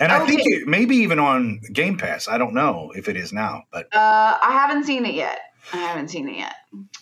[0.00, 0.22] And okay.
[0.22, 2.26] I think it, maybe even on Game Pass.
[2.26, 5.38] I don't know if it is now, but uh, I haven't seen it yet.
[5.72, 6.54] I haven't seen it yet.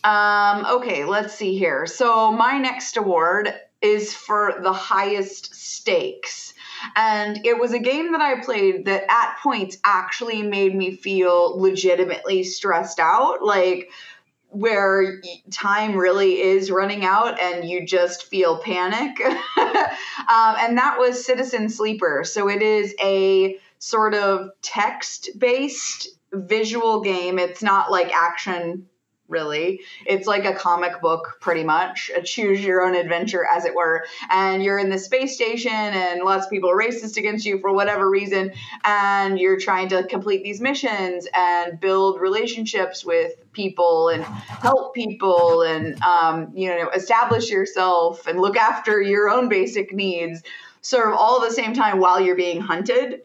[0.05, 1.87] Um, okay, let's see here.
[1.87, 6.55] So my next award is for the highest stakes.
[6.97, 11.59] And it was a game that I played that at points actually made me feel
[11.61, 13.43] legitimately stressed out.
[13.43, 13.91] Like,
[14.51, 19.21] where time really is running out and you just feel panic.
[19.57, 22.25] um, and that was Citizen Sleeper.
[22.25, 27.39] So it is a sort of text based visual game.
[27.39, 28.87] It's not like action
[29.31, 29.81] really.
[30.05, 34.05] It's like a comic book, pretty much, a choose your own adventure, as it were.
[34.29, 37.73] And you're in the space station, and lots of people are racist against you for
[37.73, 38.53] whatever reason.
[38.85, 45.63] And you're trying to complete these missions and build relationships with people and help people
[45.63, 50.43] and, um, you know, establish yourself and look after your own basic needs,
[50.83, 53.23] sort of all at the same time while you're being hunted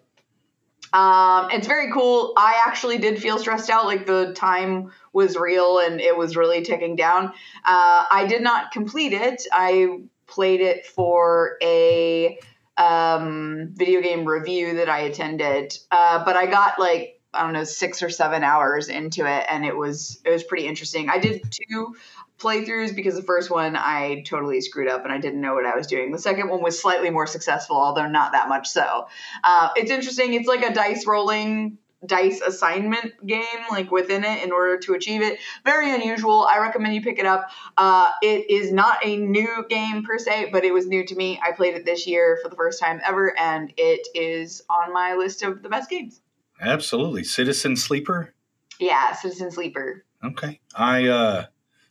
[0.96, 2.32] um, it's very cool.
[2.38, 6.62] I actually did feel stressed out, like the time was real and it was really
[6.62, 7.34] ticking down.
[7.66, 9.46] Uh, I did not complete it.
[9.52, 12.40] I played it for a
[12.78, 17.66] um, video game review that I attended, uh, but I got like I don't know
[17.66, 21.10] six or seven hours into it, and it was it was pretty interesting.
[21.10, 21.98] I did two
[22.40, 25.76] playthroughs because the first one I totally screwed up and I didn't know what I
[25.76, 26.12] was doing.
[26.12, 29.08] The second one was slightly more successful, although not that much so.
[29.44, 30.34] Uh, it's interesting.
[30.34, 35.22] It's like a dice rolling dice assignment game like within it in order to achieve
[35.22, 35.40] it.
[35.64, 36.48] Very unusual.
[36.50, 37.50] I recommend you pick it up.
[37.78, 41.40] Uh, it is not a new game per se but it was new to me.
[41.44, 45.16] I played it this year for the first time ever and it is on my
[45.16, 46.22] list of the best games.
[46.62, 47.24] Absolutely.
[47.24, 48.34] Citizen sleeper?
[48.80, 50.04] Yeah citizen sleeper.
[50.24, 50.60] Okay.
[50.76, 51.46] I uh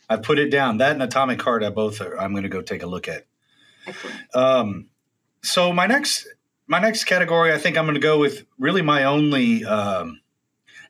[0.09, 0.77] I put it down.
[0.77, 3.25] That and Atomic Heart, I both are, I'm going to go take a look at.
[3.87, 4.35] Excellent.
[4.35, 4.85] Um,
[5.41, 6.27] so my next
[6.67, 10.21] my next category, I think I'm going to go with really my only um,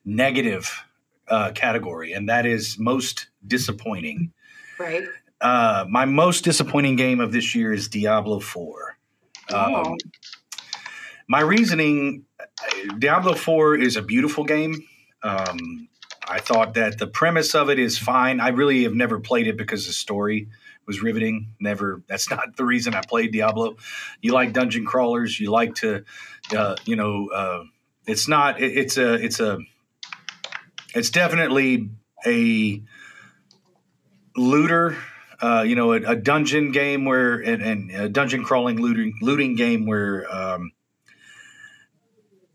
[0.06, 0.84] negative
[1.28, 4.32] uh, category, and that is most disappointing.
[4.80, 5.04] Right.
[5.42, 8.98] Uh, my most disappointing game of this year is Diablo Four.
[9.52, 9.92] Oh.
[9.92, 9.98] Um,
[11.28, 12.26] my reasoning:
[12.98, 14.76] Diablo Four is a beautiful game.
[15.24, 15.90] Um,
[16.28, 18.40] I thought that the premise of it is fine.
[18.40, 20.48] I really have never played it because the story
[20.86, 21.54] was riveting.
[21.60, 22.02] Never.
[22.08, 23.78] That's not the reason I played Diablo.
[24.22, 25.40] You like dungeon crawlers.
[25.40, 26.04] You like to,
[26.56, 27.64] uh, you know, uh,
[28.08, 28.62] it's not.
[28.62, 29.14] It, it's a.
[29.14, 29.60] It's a.
[30.94, 31.90] It's definitely
[32.26, 32.82] a
[34.36, 34.98] looter.
[35.42, 39.58] Uh, you know, a, a, dungeon game where and, and, a dungeon crawling looting looting
[39.58, 40.72] game where um,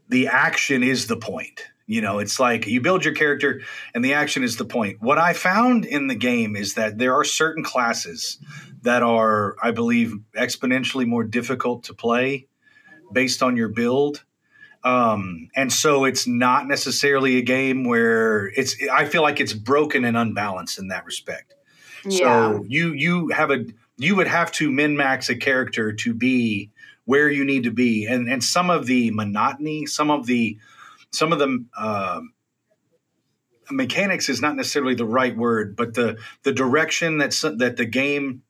[0.08, 1.60] the action is the point
[1.90, 3.62] you know, it's like you build your character
[3.92, 5.02] and the action is the point.
[5.02, 8.38] What I found in the game is that there are certain classes
[8.82, 12.46] that are, I believe, exponentially more difficult to play
[13.12, 14.22] based on your build.
[14.84, 20.04] Um, and so it's not necessarily a game where it's, I feel like it's broken
[20.04, 21.54] and unbalanced in that respect.
[22.04, 22.18] Yeah.
[22.18, 23.64] So you, you have a,
[23.96, 26.70] you would have to min max a character to be
[27.04, 28.06] where you need to be.
[28.06, 30.56] And, and some of the monotony, some of the,
[31.12, 32.20] some of the uh,
[33.70, 38.42] mechanics is not necessarily the right word, but the the direction that that the game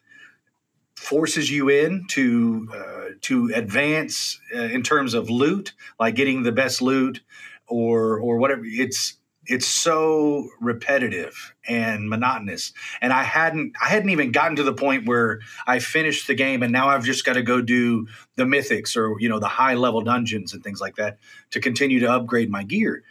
[0.97, 6.53] forces you in to uh, to advance uh, in terms of loot, like getting the
[6.53, 7.21] best loot
[7.67, 8.63] or or whatever.
[8.65, 9.17] It's
[9.51, 12.73] it's so repetitive and monotonous.
[13.03, 16.63] And i hadn't i hadn't even gotten to the point where i finished the game
[16.63, 19.75] and now i've just got to go do the mythics or you know the high
[19.75, 21.19] level dungeons and things like that
[21.51, 23.03] to continue to upgrade my gear.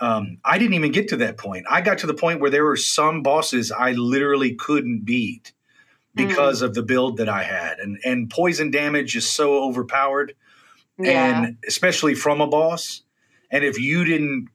[0.00, 1.64] Um, i didn't even get to that point.
[1.70, 5.52] I got to the point where there were some bosses i literally couldn't beat
[6.16, 6.66] because mm.
[6.66, 7.78] of the build that i had.
[7.78, 10.34] And and poison damage is so overpowered
[10.98, 11.44] yeah.
[11.44, 13.02] and especially from a boss.
[13.50, 14.48] And if you didn't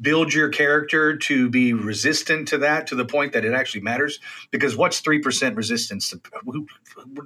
[0.00, 4.20] build your character to be resistant to that to the point that it actually matters.
[4.50, 6.10] Because what's three percent resistance?
[6.10, 6.20] To,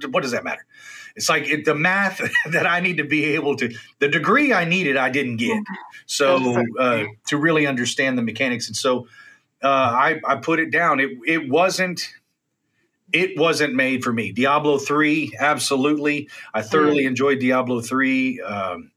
[0.09, 0.65] what does that matter?
[1.15, 2.21] It's like it, the math
[2.51, 5.63] that I need to be able to, the degree I needed, I didn't get.
[6.05, 9.07] So uh, to really understand the mechanics, and so
[9.63, 10.99] uh, I, I put it down.
[10.99, 12.09] It it wasn't
[13.11, 14.31] it wasn't made for me.
[14.31, 16.29] Diablo three, absolutely.
[16.53, 17.07] I thoroughly mm.
[17.07, 18.41] enjoyed Diablo three.
[18.41, 18.91] Um,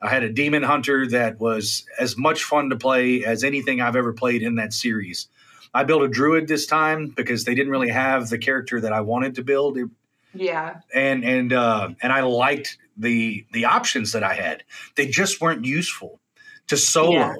[0.00, 3.96] I had a demon hunter that was as much fun to play as anything I've
[3.96, 5.28] ever played in that series.
[5.72, 9.00] I built a druid this time because they didn't really have the character that I
[9.00, 9.78] wanted to build.
[9.78, 9.88] It,
[10.34, 10.80] yeah.
[10.94, 14.64] And and uh, and I liked the the options that I had.
[14.96, 16.20] They just weren't useful
[16.68, 17.12] to solo.
[17.12, 17.34] Yeah.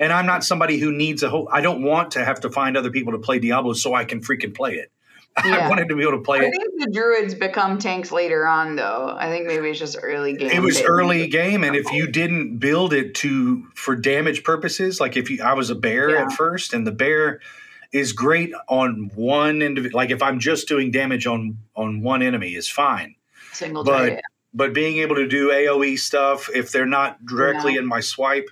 [0.00, 1.48] And I'm not somebody who needs a whole.
[1.52, 4.20] I don't want to have to find other people to play Diablo so I can
[4.20, 4.90] freaking play it.
[5.44, 5.66] Yeah.
[5.66, 6.46] I wanted to be able to play I it.
[6.46, 9.14] I think the druids become tanks later on, though.
[9.18, 10.50] I think maybe it's just early game.
[10.50, 15.16] It was early game, and if you didn't build it to for damage purposes, like
[15.16, 16.22] if you, I was a bear yeah.
[16.22, 17.40] at first, and the bear
[17.92, 19.96] is great on one individual.
[19.98, 23.16] Like if I'm just doing damage on on one enemy is fine.
[23.52, 24.20] Single but target.
[24.52, 28.48] but being able to do AOE stuff if they're not directly in my swipe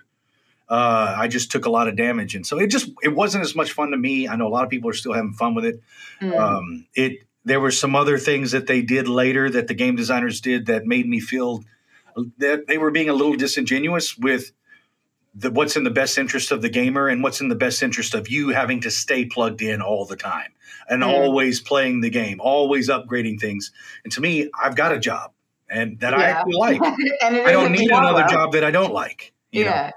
[0.69, 3.55] uh, I just took a lot of damage, and so it just it wasn't as
[3.55, 4.29] much fun to me.
[4.29, 5.83] I know a lot of people are still having fun with it.
[6.21, 6.39] Mm.
[6.39, 10.41] Um, it there were some other things that they did later that the game designers
[10.41, 11.65] did that made me feel
[12.39, 14.53] that they were being a little disingenuous with
[15.35, 18.15] the, what's in the best interest of the gamer and what's in the best interest
[18.15, 20.53] of you having to stay plugged in all the time
[20.89, 21.09] and mm.
[21.09, 23.73] always playing the game, always upgrading things.
[24.05, 25.33] And to me, I've got a job
[25.73, 26.19] and that yeah.
[26.19, 26.81] I actually like.
[27.23, 29.33] I don't need another job that I don't like.
[29.51, 29.65] yeah.
[29.87, 29.91] Know?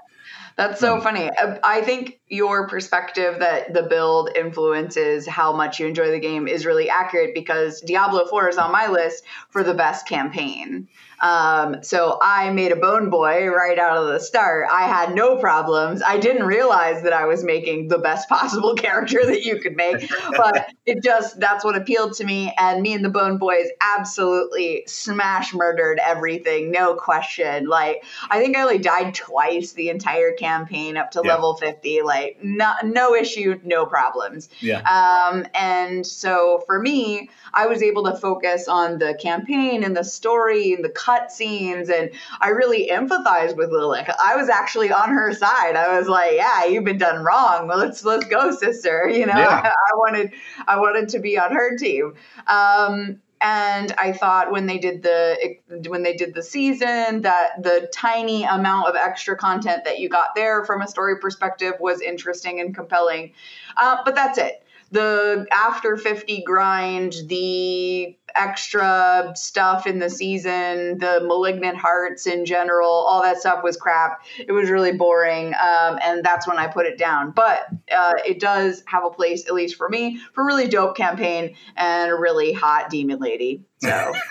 [0.56, 1.28] That's so funny.
[1.30, 6.48] Uh, I think your perspective that the build influences how much you enjoy the game
[6.48, 10.88] is really accurate because Diablo 4 is on my list for the best campaign.
[11.20, 14.68] Um, so I made a bone boy right out of the start.
[14.70, 16.02] I had no problems.
[16.02, 20.10] I didn't realize that I was making the best possible character that you could make,
[20.36, 22.52] but it just that's what appealed to me.
[22.58, 27.66] And me and the bone boys absolutely smash murdered everything, no question.
[27.66, 31.32] Like I think I only died twice the entire campaign up to yeah.
[31.32, 32.02] level fifty.
[32.02, 34.48] Like no no issue, no problems.
[34.60, 34.80] Yeah.
[34.80, 40.04] Um, and so for me, I was able to focus on the campaign and the
[40.04, 42.10] story and the cutscenes, and
[42.40, 44.10] I really empathized with Lilith.
[44.22, 45.76] I was actually on her side.
[45.76, 47.66] I was like, "Yeah, you've been done wrong.
[47.68, 49.62] Well, let's let's go, sister." You know, yeah.
[49.64, 50.32] I, I, wanted
[50.68, 52.14] I wanted to be on her team.
[52.46, 55.56] Um, and I thought when they did the
[55.88, 60.34] when they did the season that the tiny amount of extra content that you got
[60.34, 63.32] there from a story perspective was interesting and compelling.
[63.76, 71.20] Uh, but that's it the after 50 grind, the extra stuff in the season, the
[71.24, 74.24] malignant hearts in general, all that stuff was crap.
[74.38, 75.48] It was really boring.
[75.54, 77.30] Um, and that's when I put it down.
[77.30, 80.96] But uh, it does have a place, at least for me, for a really dope
[80.96, 83.64] campaign and a really hot demon lady.
[83.78, 84.14] So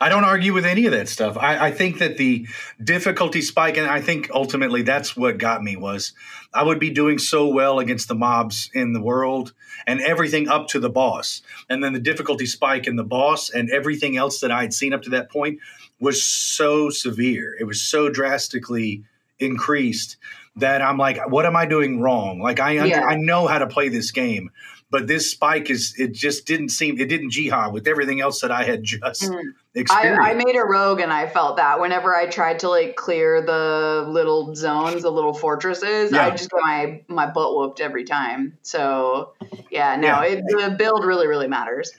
[0.00, 1.36] I don't argue with any of that stuff.
[1.38, 2.48] I, I, think that the
[2.82, 6.14] difficulty spike, and I think ultimately that's what got me was
[6.52, 9.54] I would be doing so well against the mobs in the world
[9.86, 13.70] and everything up to the boss, and then the difficulty spike in the boss and
[13.70, 15.60] everything else that I had seen up to that point
[15.98, 17.56] was so severe.
[17.58, 19.04] It was so drastically
[19.38, 20.16] increased
[20.56, 22.40] that I'm like, what am I doing wrong?
[22.40, 23.04] Like I yeah.
[23.04, 24.50] I know how to play this game,
[24.90, 28.50] but this spike is it just didn't seem it didn't jihad with everything else that
[28.50, 29.42] I had just mm.
[29.74, 30.22] experienced.
[30.22, 33.40] I, I, made a rogue and I felt that whenever I tried to like clear
[33.40, 36.26] the little zones, the little fortresses, yeah.
[36.26, 38.58] I just got my my butt whooped every time.
[38.62, 39.34] So
[39.70, 40.24] yeah, no, yeah.
[40.24, 41.92] It, the build really really matters.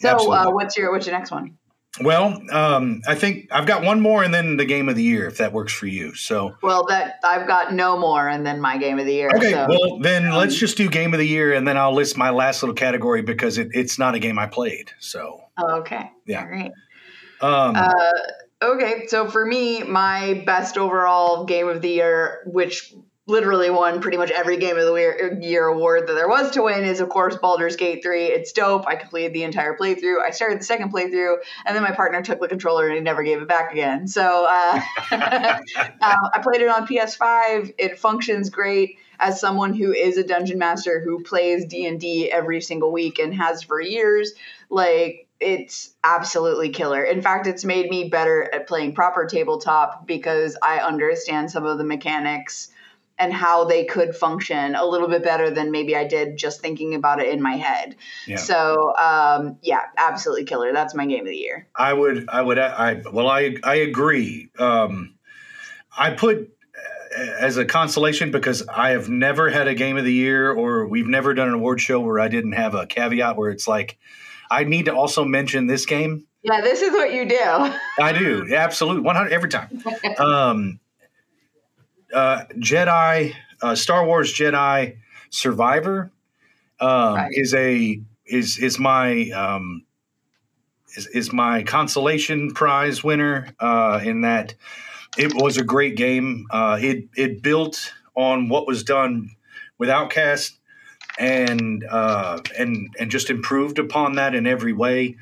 [0.00, 1.58] So uh, what's your what's your next one?
[2.00, 5.28] Well, um, I think I've got one more, and then the game of the year,
[5.28, 6.12] if that works for you.
[6.14, 9.30] So, well, that I've got no more, and then my game of the year.
[9.36, 9.66] Okay, so.
[9.68, 12.30] well, then um, let's just do game of the year, and then I'll list my
[12.30, 14.90] last little category because it, it's not a game I played.
[14.98, 16.72] So, okay, yeah, all right.
[17.40, 18.12] Um, uh,
[18.74, 22.92] okay, so for me, my best overall game of the year, which
[23.26, 26.84] literally won pretty much every game of the year award that there was to win
[26.84, 28.26] is of course Baldur's Gate 3.
[28.26, 28.86] It's dope.
[28.86, 30.20] I completed the entire playthrough.
[30.20, 33.22] I started the second playthrough and then my partner took the controller and he never
[33.22, 34.08] gave it back again.
[34.08, 35.58] So uh, uh,
[36.02, 37.74] I played it on PS5.
[37.78, 42.92] It functions great as someone who is a dungeon master who plays D&D every single
[42.92, 44.32] week and has for years.
[44.68, 47.02] Like it's absolutely killer.
[47.02, 51.78] In fact, it's made me better at playing proper tabletop because I understand some of
[51.78, 52.70] the mechanics
[53.18, 56.94] and how they could function a little bit better than maybe I did just thinking
[56.94, 57.96] about it in my head.
[58.26, 58.36] Yeah.
[58.36, 60.72] So um, yeah, absolutely killer.
[60.72, 61.68] That's my game of the year.
[61.76, 64.50] I would, I would, I well, I I agree.
[64.58, 65.14] Um,
[65.96, 66.50] I put
[67.16, 71.06] as a consolation because I have never had a game of the year or we've
[71.06, 73.98] never done an award show where I didn't have a caveat where it's like
[74.50, 76.26] I need to also mention this game.
[76.42, 77.72] Yeah, this is what you do.
[77.98, 78.54] I do.
[78.54, 79.02] Absolutely.
[79.02, 79.82] 100 every time.
[80.18, 80.80] um,
[82.12, 84.96] uh, Jedi, uh, Star Wars Jedi
[85.30, 86.12] Survivor
[86.80, 87.30] um, right.
[87.32, 89.84] is a is is my um,
[90.96, 94.54] is, is my consolation prize winner uh, in that
[95.16, 96.46] it was a great game.
[96.50, 99.30] Uh, it it built on what was done
[99.78, 100.58] with Outcast
[101.18, 105.16] and uh, and and just improved upon that in every way.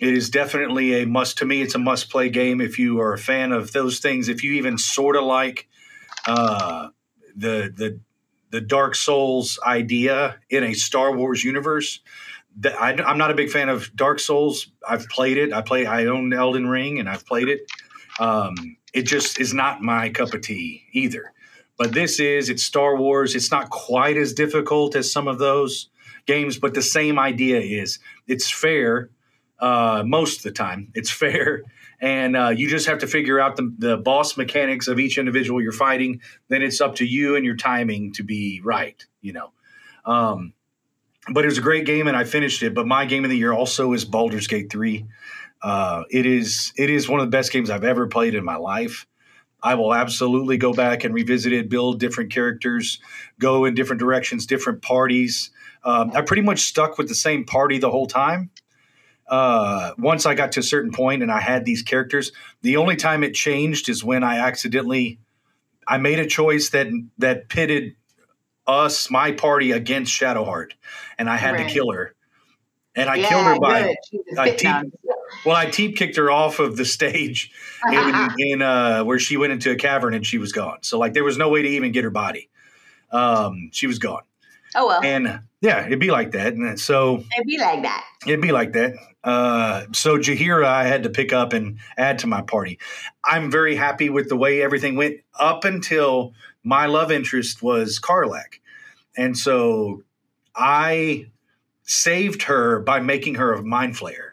[0.00, 1.62] It is definitely a must to me.
[1.62, 4.28] It's a must play game if you are a fan of those things.
[4.28, 5.68] If you even sort of like
[6.26, 6.88] uh,
[7.36, 8.00] the the
[8.50, 12.00] the Dark Souls idea in a Star Wars universe.
[12.60, 14.70] That I, am not a big fan of Dark Souls.
[14.86, 15.52] I've played it.
[15.52, 15.86] I play.
[15.86, 17.62] I own Elden Ring, and I've played it.
[18.20, 21.32] Um, it just is not my cup of tea either.
[21.78, 22.50] But this is.
[22.50, 23.34] It's Star Wars.
[23.34, 25.88] It's not quite as difficult as some of those
[26.26, 27.98] games, but the same idea is.
[28.26, 29.08] It's fair.
[29.58, 31.62] Uh, most of the time, it's fair
[32.02, 35.62] and uh, you just have to figure out the, the boss mechanics of each individual
[35.62, 36.20] you're fighting.
[36.48, 39.52] Then it's up to you and your timing to be right, you know.
[40.04, 40.52] Um,
[41.32, 42.74] but it was a great game, and I finished it.
[42.74, 45.06] But my game of the year also is Baldur's Gate three.
[45.62, 48.56] Uh, it is it is one of the best games I've ever played in my
[48.56, 49.06] life.
[49.62, 52.98] I will absolutely go back and revisit it, build different characters,
[53.38, 55.52] go in different directions, different parties.
[55.84, 58.50] Um, I pretty much stuck with the same party the whole time
[59.28, 62.96] uh, once I got to a certain point and I had these characters, the only
[62.96, 65.18] time it changed is when I accidentally
[65.86, 67.96] I made a choice that that pitted
[68.66, 70.72] us, my party, against Shadowheart,
[71.18, 71.68] and I had right.
[71.68, 72.14] to kill her.
[72.94, 73.94] And I yeah, killed her by
[74.38, 74.92] I teep,
[75.46, 77.50] well, I teep kicked her off of the stage
[77.90, 80.78] in, in uh, where she went into a cavern and she was gone.
[80.82, 82.50] So like there was no way to even get her body.
[83.10, 84.22] Um, she was gone.
[84.74, 85.02] Oh well.
[85.02, 86.54] And yeah, it'd be like that.
[86.54, 88.04] And so it'd be like that.
[88.26, 88.94] It'd be like that.
[89.24, 92.78] Uh, so Jaheira, I had to pick up and add to my party.
[93.24, 98.58] I'm very happy with the way everything went up until my love interest was Karlach,
[99.16, 100.02] and so
[100.56, 101.26] I
[101.84, 104.32] saved her by making her a mind flayer.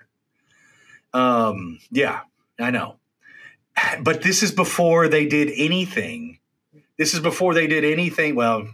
[1.14, 2.22] Um, yeah,
[2.60, 2.96] I know,
[4.02, 6.40] but this is before they did anything.
[6.98, 8.36] This is before they did anything.
[8.36, 8.68] Well,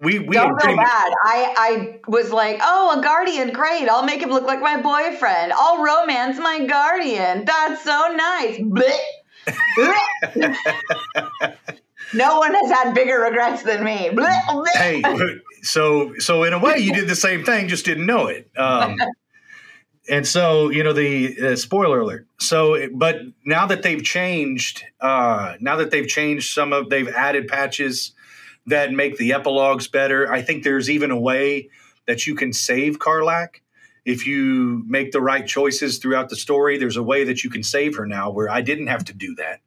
[0.00, 1.12] we we don't feel bad.
[1.24, 3.88] I I was like, oh, a guardian, great.
[3.88, 5.52] I'll make him look like my boyfriend.
[5.52, 7.44] I'll romance my guardian.
[7.44, 8.58] That's so nice.
[12.14, 14.10] no one has had bigger regrets than me.
[14.74, 15.02] hey,
[15.62, 18.48] so so in a way, you did the same thing, just didn't know it.
[18.56, 18.96] Um,
[20.08, 22.28] and so you know the uh, spoiler alert.
[22.38, 27.48] So, but now that they've changed, uh, now that they've changed some of, they've added
[27.48, 28.12] patches
[28.68, 30.30] that make the epilogues better.
[30.30, 31.70] I think there's even a way
[32.06, 33.60] that you can save Karlach
[34.04, 36.78] if you make the right choices throughout the story.
[36.78, 39.34] There's a way that you can save her now where I didn't have to do
[39.36, 39.60] that.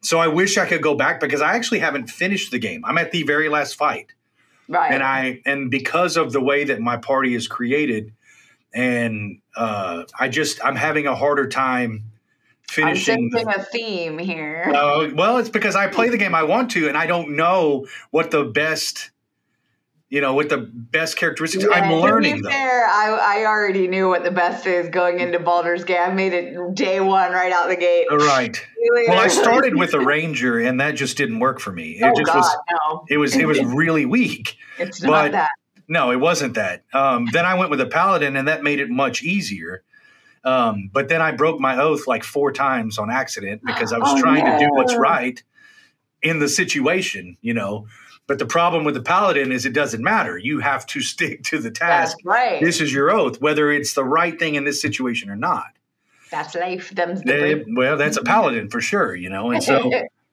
[0.00, 2.84] So I wish I could go back because I actually haven't finished the game.
[2.84, 4.12] I'm at the very last fight.
[4.68, 4.92] Right.
[4.92, 8.12] And I and because of the way that my party is created
[8.74, 12.04] and uh, I just I'm having a harder time
[12.68, 13.30] finishing.
[13.36, 14.72] I'm a theme here.
[14.74, 17.86] Uh, well, it's because I play the game I want to, and I don't know
[18.10, 19.10] what the best,
[20.08, 21.64] you know, what the best characteristics.
[21.64, 22.38] Yeah, I'm learning.
[22.38, 25.98] To be fair, I, I already knew what the best is going into Baldur's Gate.
[25.98, 28.06] I made it day one right out the gate.
[28.10, 28.60] Right.
[29.08, 31.98] well, I started with a ranger, and that just didn't work for me.
[31.98, 32.56] It oh, just God, was.
[32.70, 33.04] No.
[33.08, 33.36] It was.
[33.36, 34.56] It was really weak.
[34.78, 35.50] It's not but, that.
[35.88, 36.82] No, it wasn't that.
[36.92, 39.84] Um, then I went with a paladin, and that made it much easier.
[40.46, 44.12] Um, but then I broke my oath like four times on accident because I was
[44.12, 45.42] oh, trying to do what's right
[46.22, 47.88] in the situation, you know.
[48.28, 50.38] But the problem with the paladin is it doesn't matter.
[50.38, 52.18] You have to stick to the task.
[52.24, 52.62] Right.
[52.62, 55.66] This is your oath, whether it's the right thing in this situation or not.
[56.30, 56.90] That's life.
[56.90, 59.50] Them's the well, that's a paladin for sure, you know.
[59.50, 59.90] And so,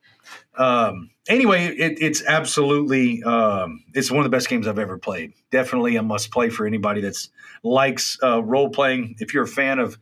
[0.58, 5.34] um, anyway, it, it's absolutely um, it's one of the best games I've ever played.
[5.52, 7.30] Definitely a must play for anybody that's
[7.64, 9.16] likes uh, role playing.
[9.20, 9.98] If you're a fan of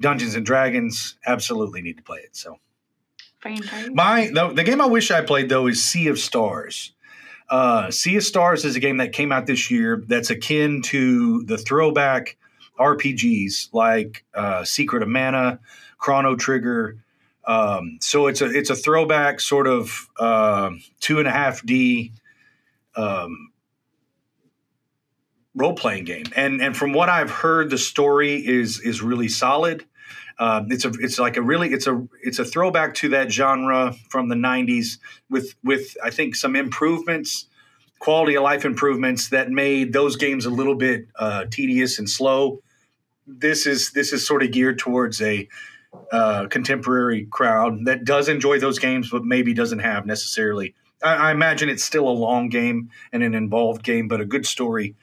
[0.00, 2.36] Dungeons and Dragons, absolutely need to play it.
[2.36, 2.58] So,
[3.92, 6.92] my the, the game I wish I played though is Sea of Stars.
[7.48, 11.44] Uh, sea of Stars is a game that came out this year that's akin to
[11.44, 12.36] the throwback
[12.78, 15.60] RPGs like uh, Secret of Mana,
[15.98, 16.98] Chrono Trigger.
[17.46, 20.70] Um, so it's a it's a throwback sort of uh,
[21.00, 22.12] two and a half D
[22.96, 23.52] um,
[25.54, 26.26] role playing game.
[26.34, 29.84] And and from what I've heard, the story is is really solid.
[30.38, 33.94] Um, it's a it's like a really it's a it's a throwback to that genre
[34.10, 34.98] from the '90s
[35.30, 37.46] with with I think some improvements,
[38.00, 42.60] quality of life improvements that made those games a little bit uh, tedious and slow.
[43.26, 45.48] This is this is sort of geared towards a
[46.12, 50.74] uh, contemporary crowd that does enjoy those games, but maybe doesn't have necessarily.
[51.02, 54.46] I, I, imagine it's still a long game and an involved game, but a good
[54.46, 54.94] story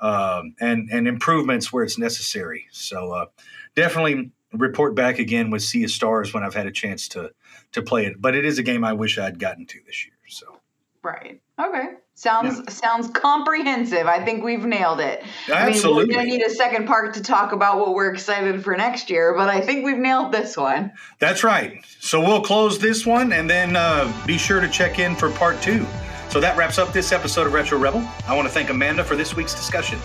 [0.00, 2.66] um, and and improvements where it's necessary.
[2.70, 3.26] So uh,
[3.74, 7.32] definitely report back again with Sea of Stars when I've had a chance to
[7.72, 8.20] to play it.
[8.20, 10.14] But it is a game I wish I'd gotten to this year.
[10.28, 10.60] So
[11.02, 11.88] right, okay.
[12.18, 12.70] Sounds yeah.
[12.72, 14.08] sounds comprehensive.
[14.08, 15.22] I think we've nailed it.
[15.48, 15.56] Absolutely.
[15.56, 18.64] I mean, we're going to need a second part to talk about what we're excited
[18.64, 20.90] for next year, but I think we've nailed this one.
[21.20, 21.84] That's right.
[22.00, 25.62] So we'll close this one and then uh, be sure to check in for part
[25.62, 25.86] two.
[26.28, 28.00] So that wraps up this episode of Retro Rebel.
[28.26, 30.00] I want to thank Amanda for this week's discussion.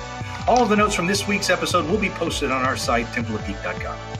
[0.47, 4.12] All of the notes from this week's episode will be posted on our site, templeofgeek.com.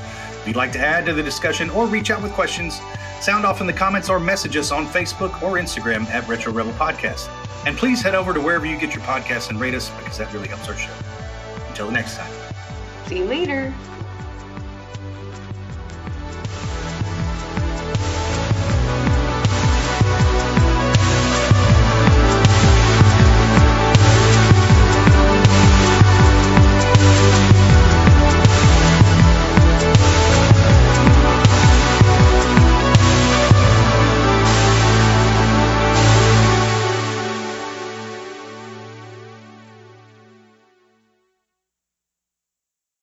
[0.43, 2.81] If you'd like to add to the discussion or reach out with questions,
[3.21, 6.73] sound off in the comments or message us on Facebook or Instagram at Retro Rebel
[6.73, 7.29] Podcast.
[7.65, 10.33] And please head over to wherever you get your podcasts and rate us because that
[10.33, 10.91] really helps our show.
[11.69, 12.29] Until the next time.
[13.05, 13.73] See you later.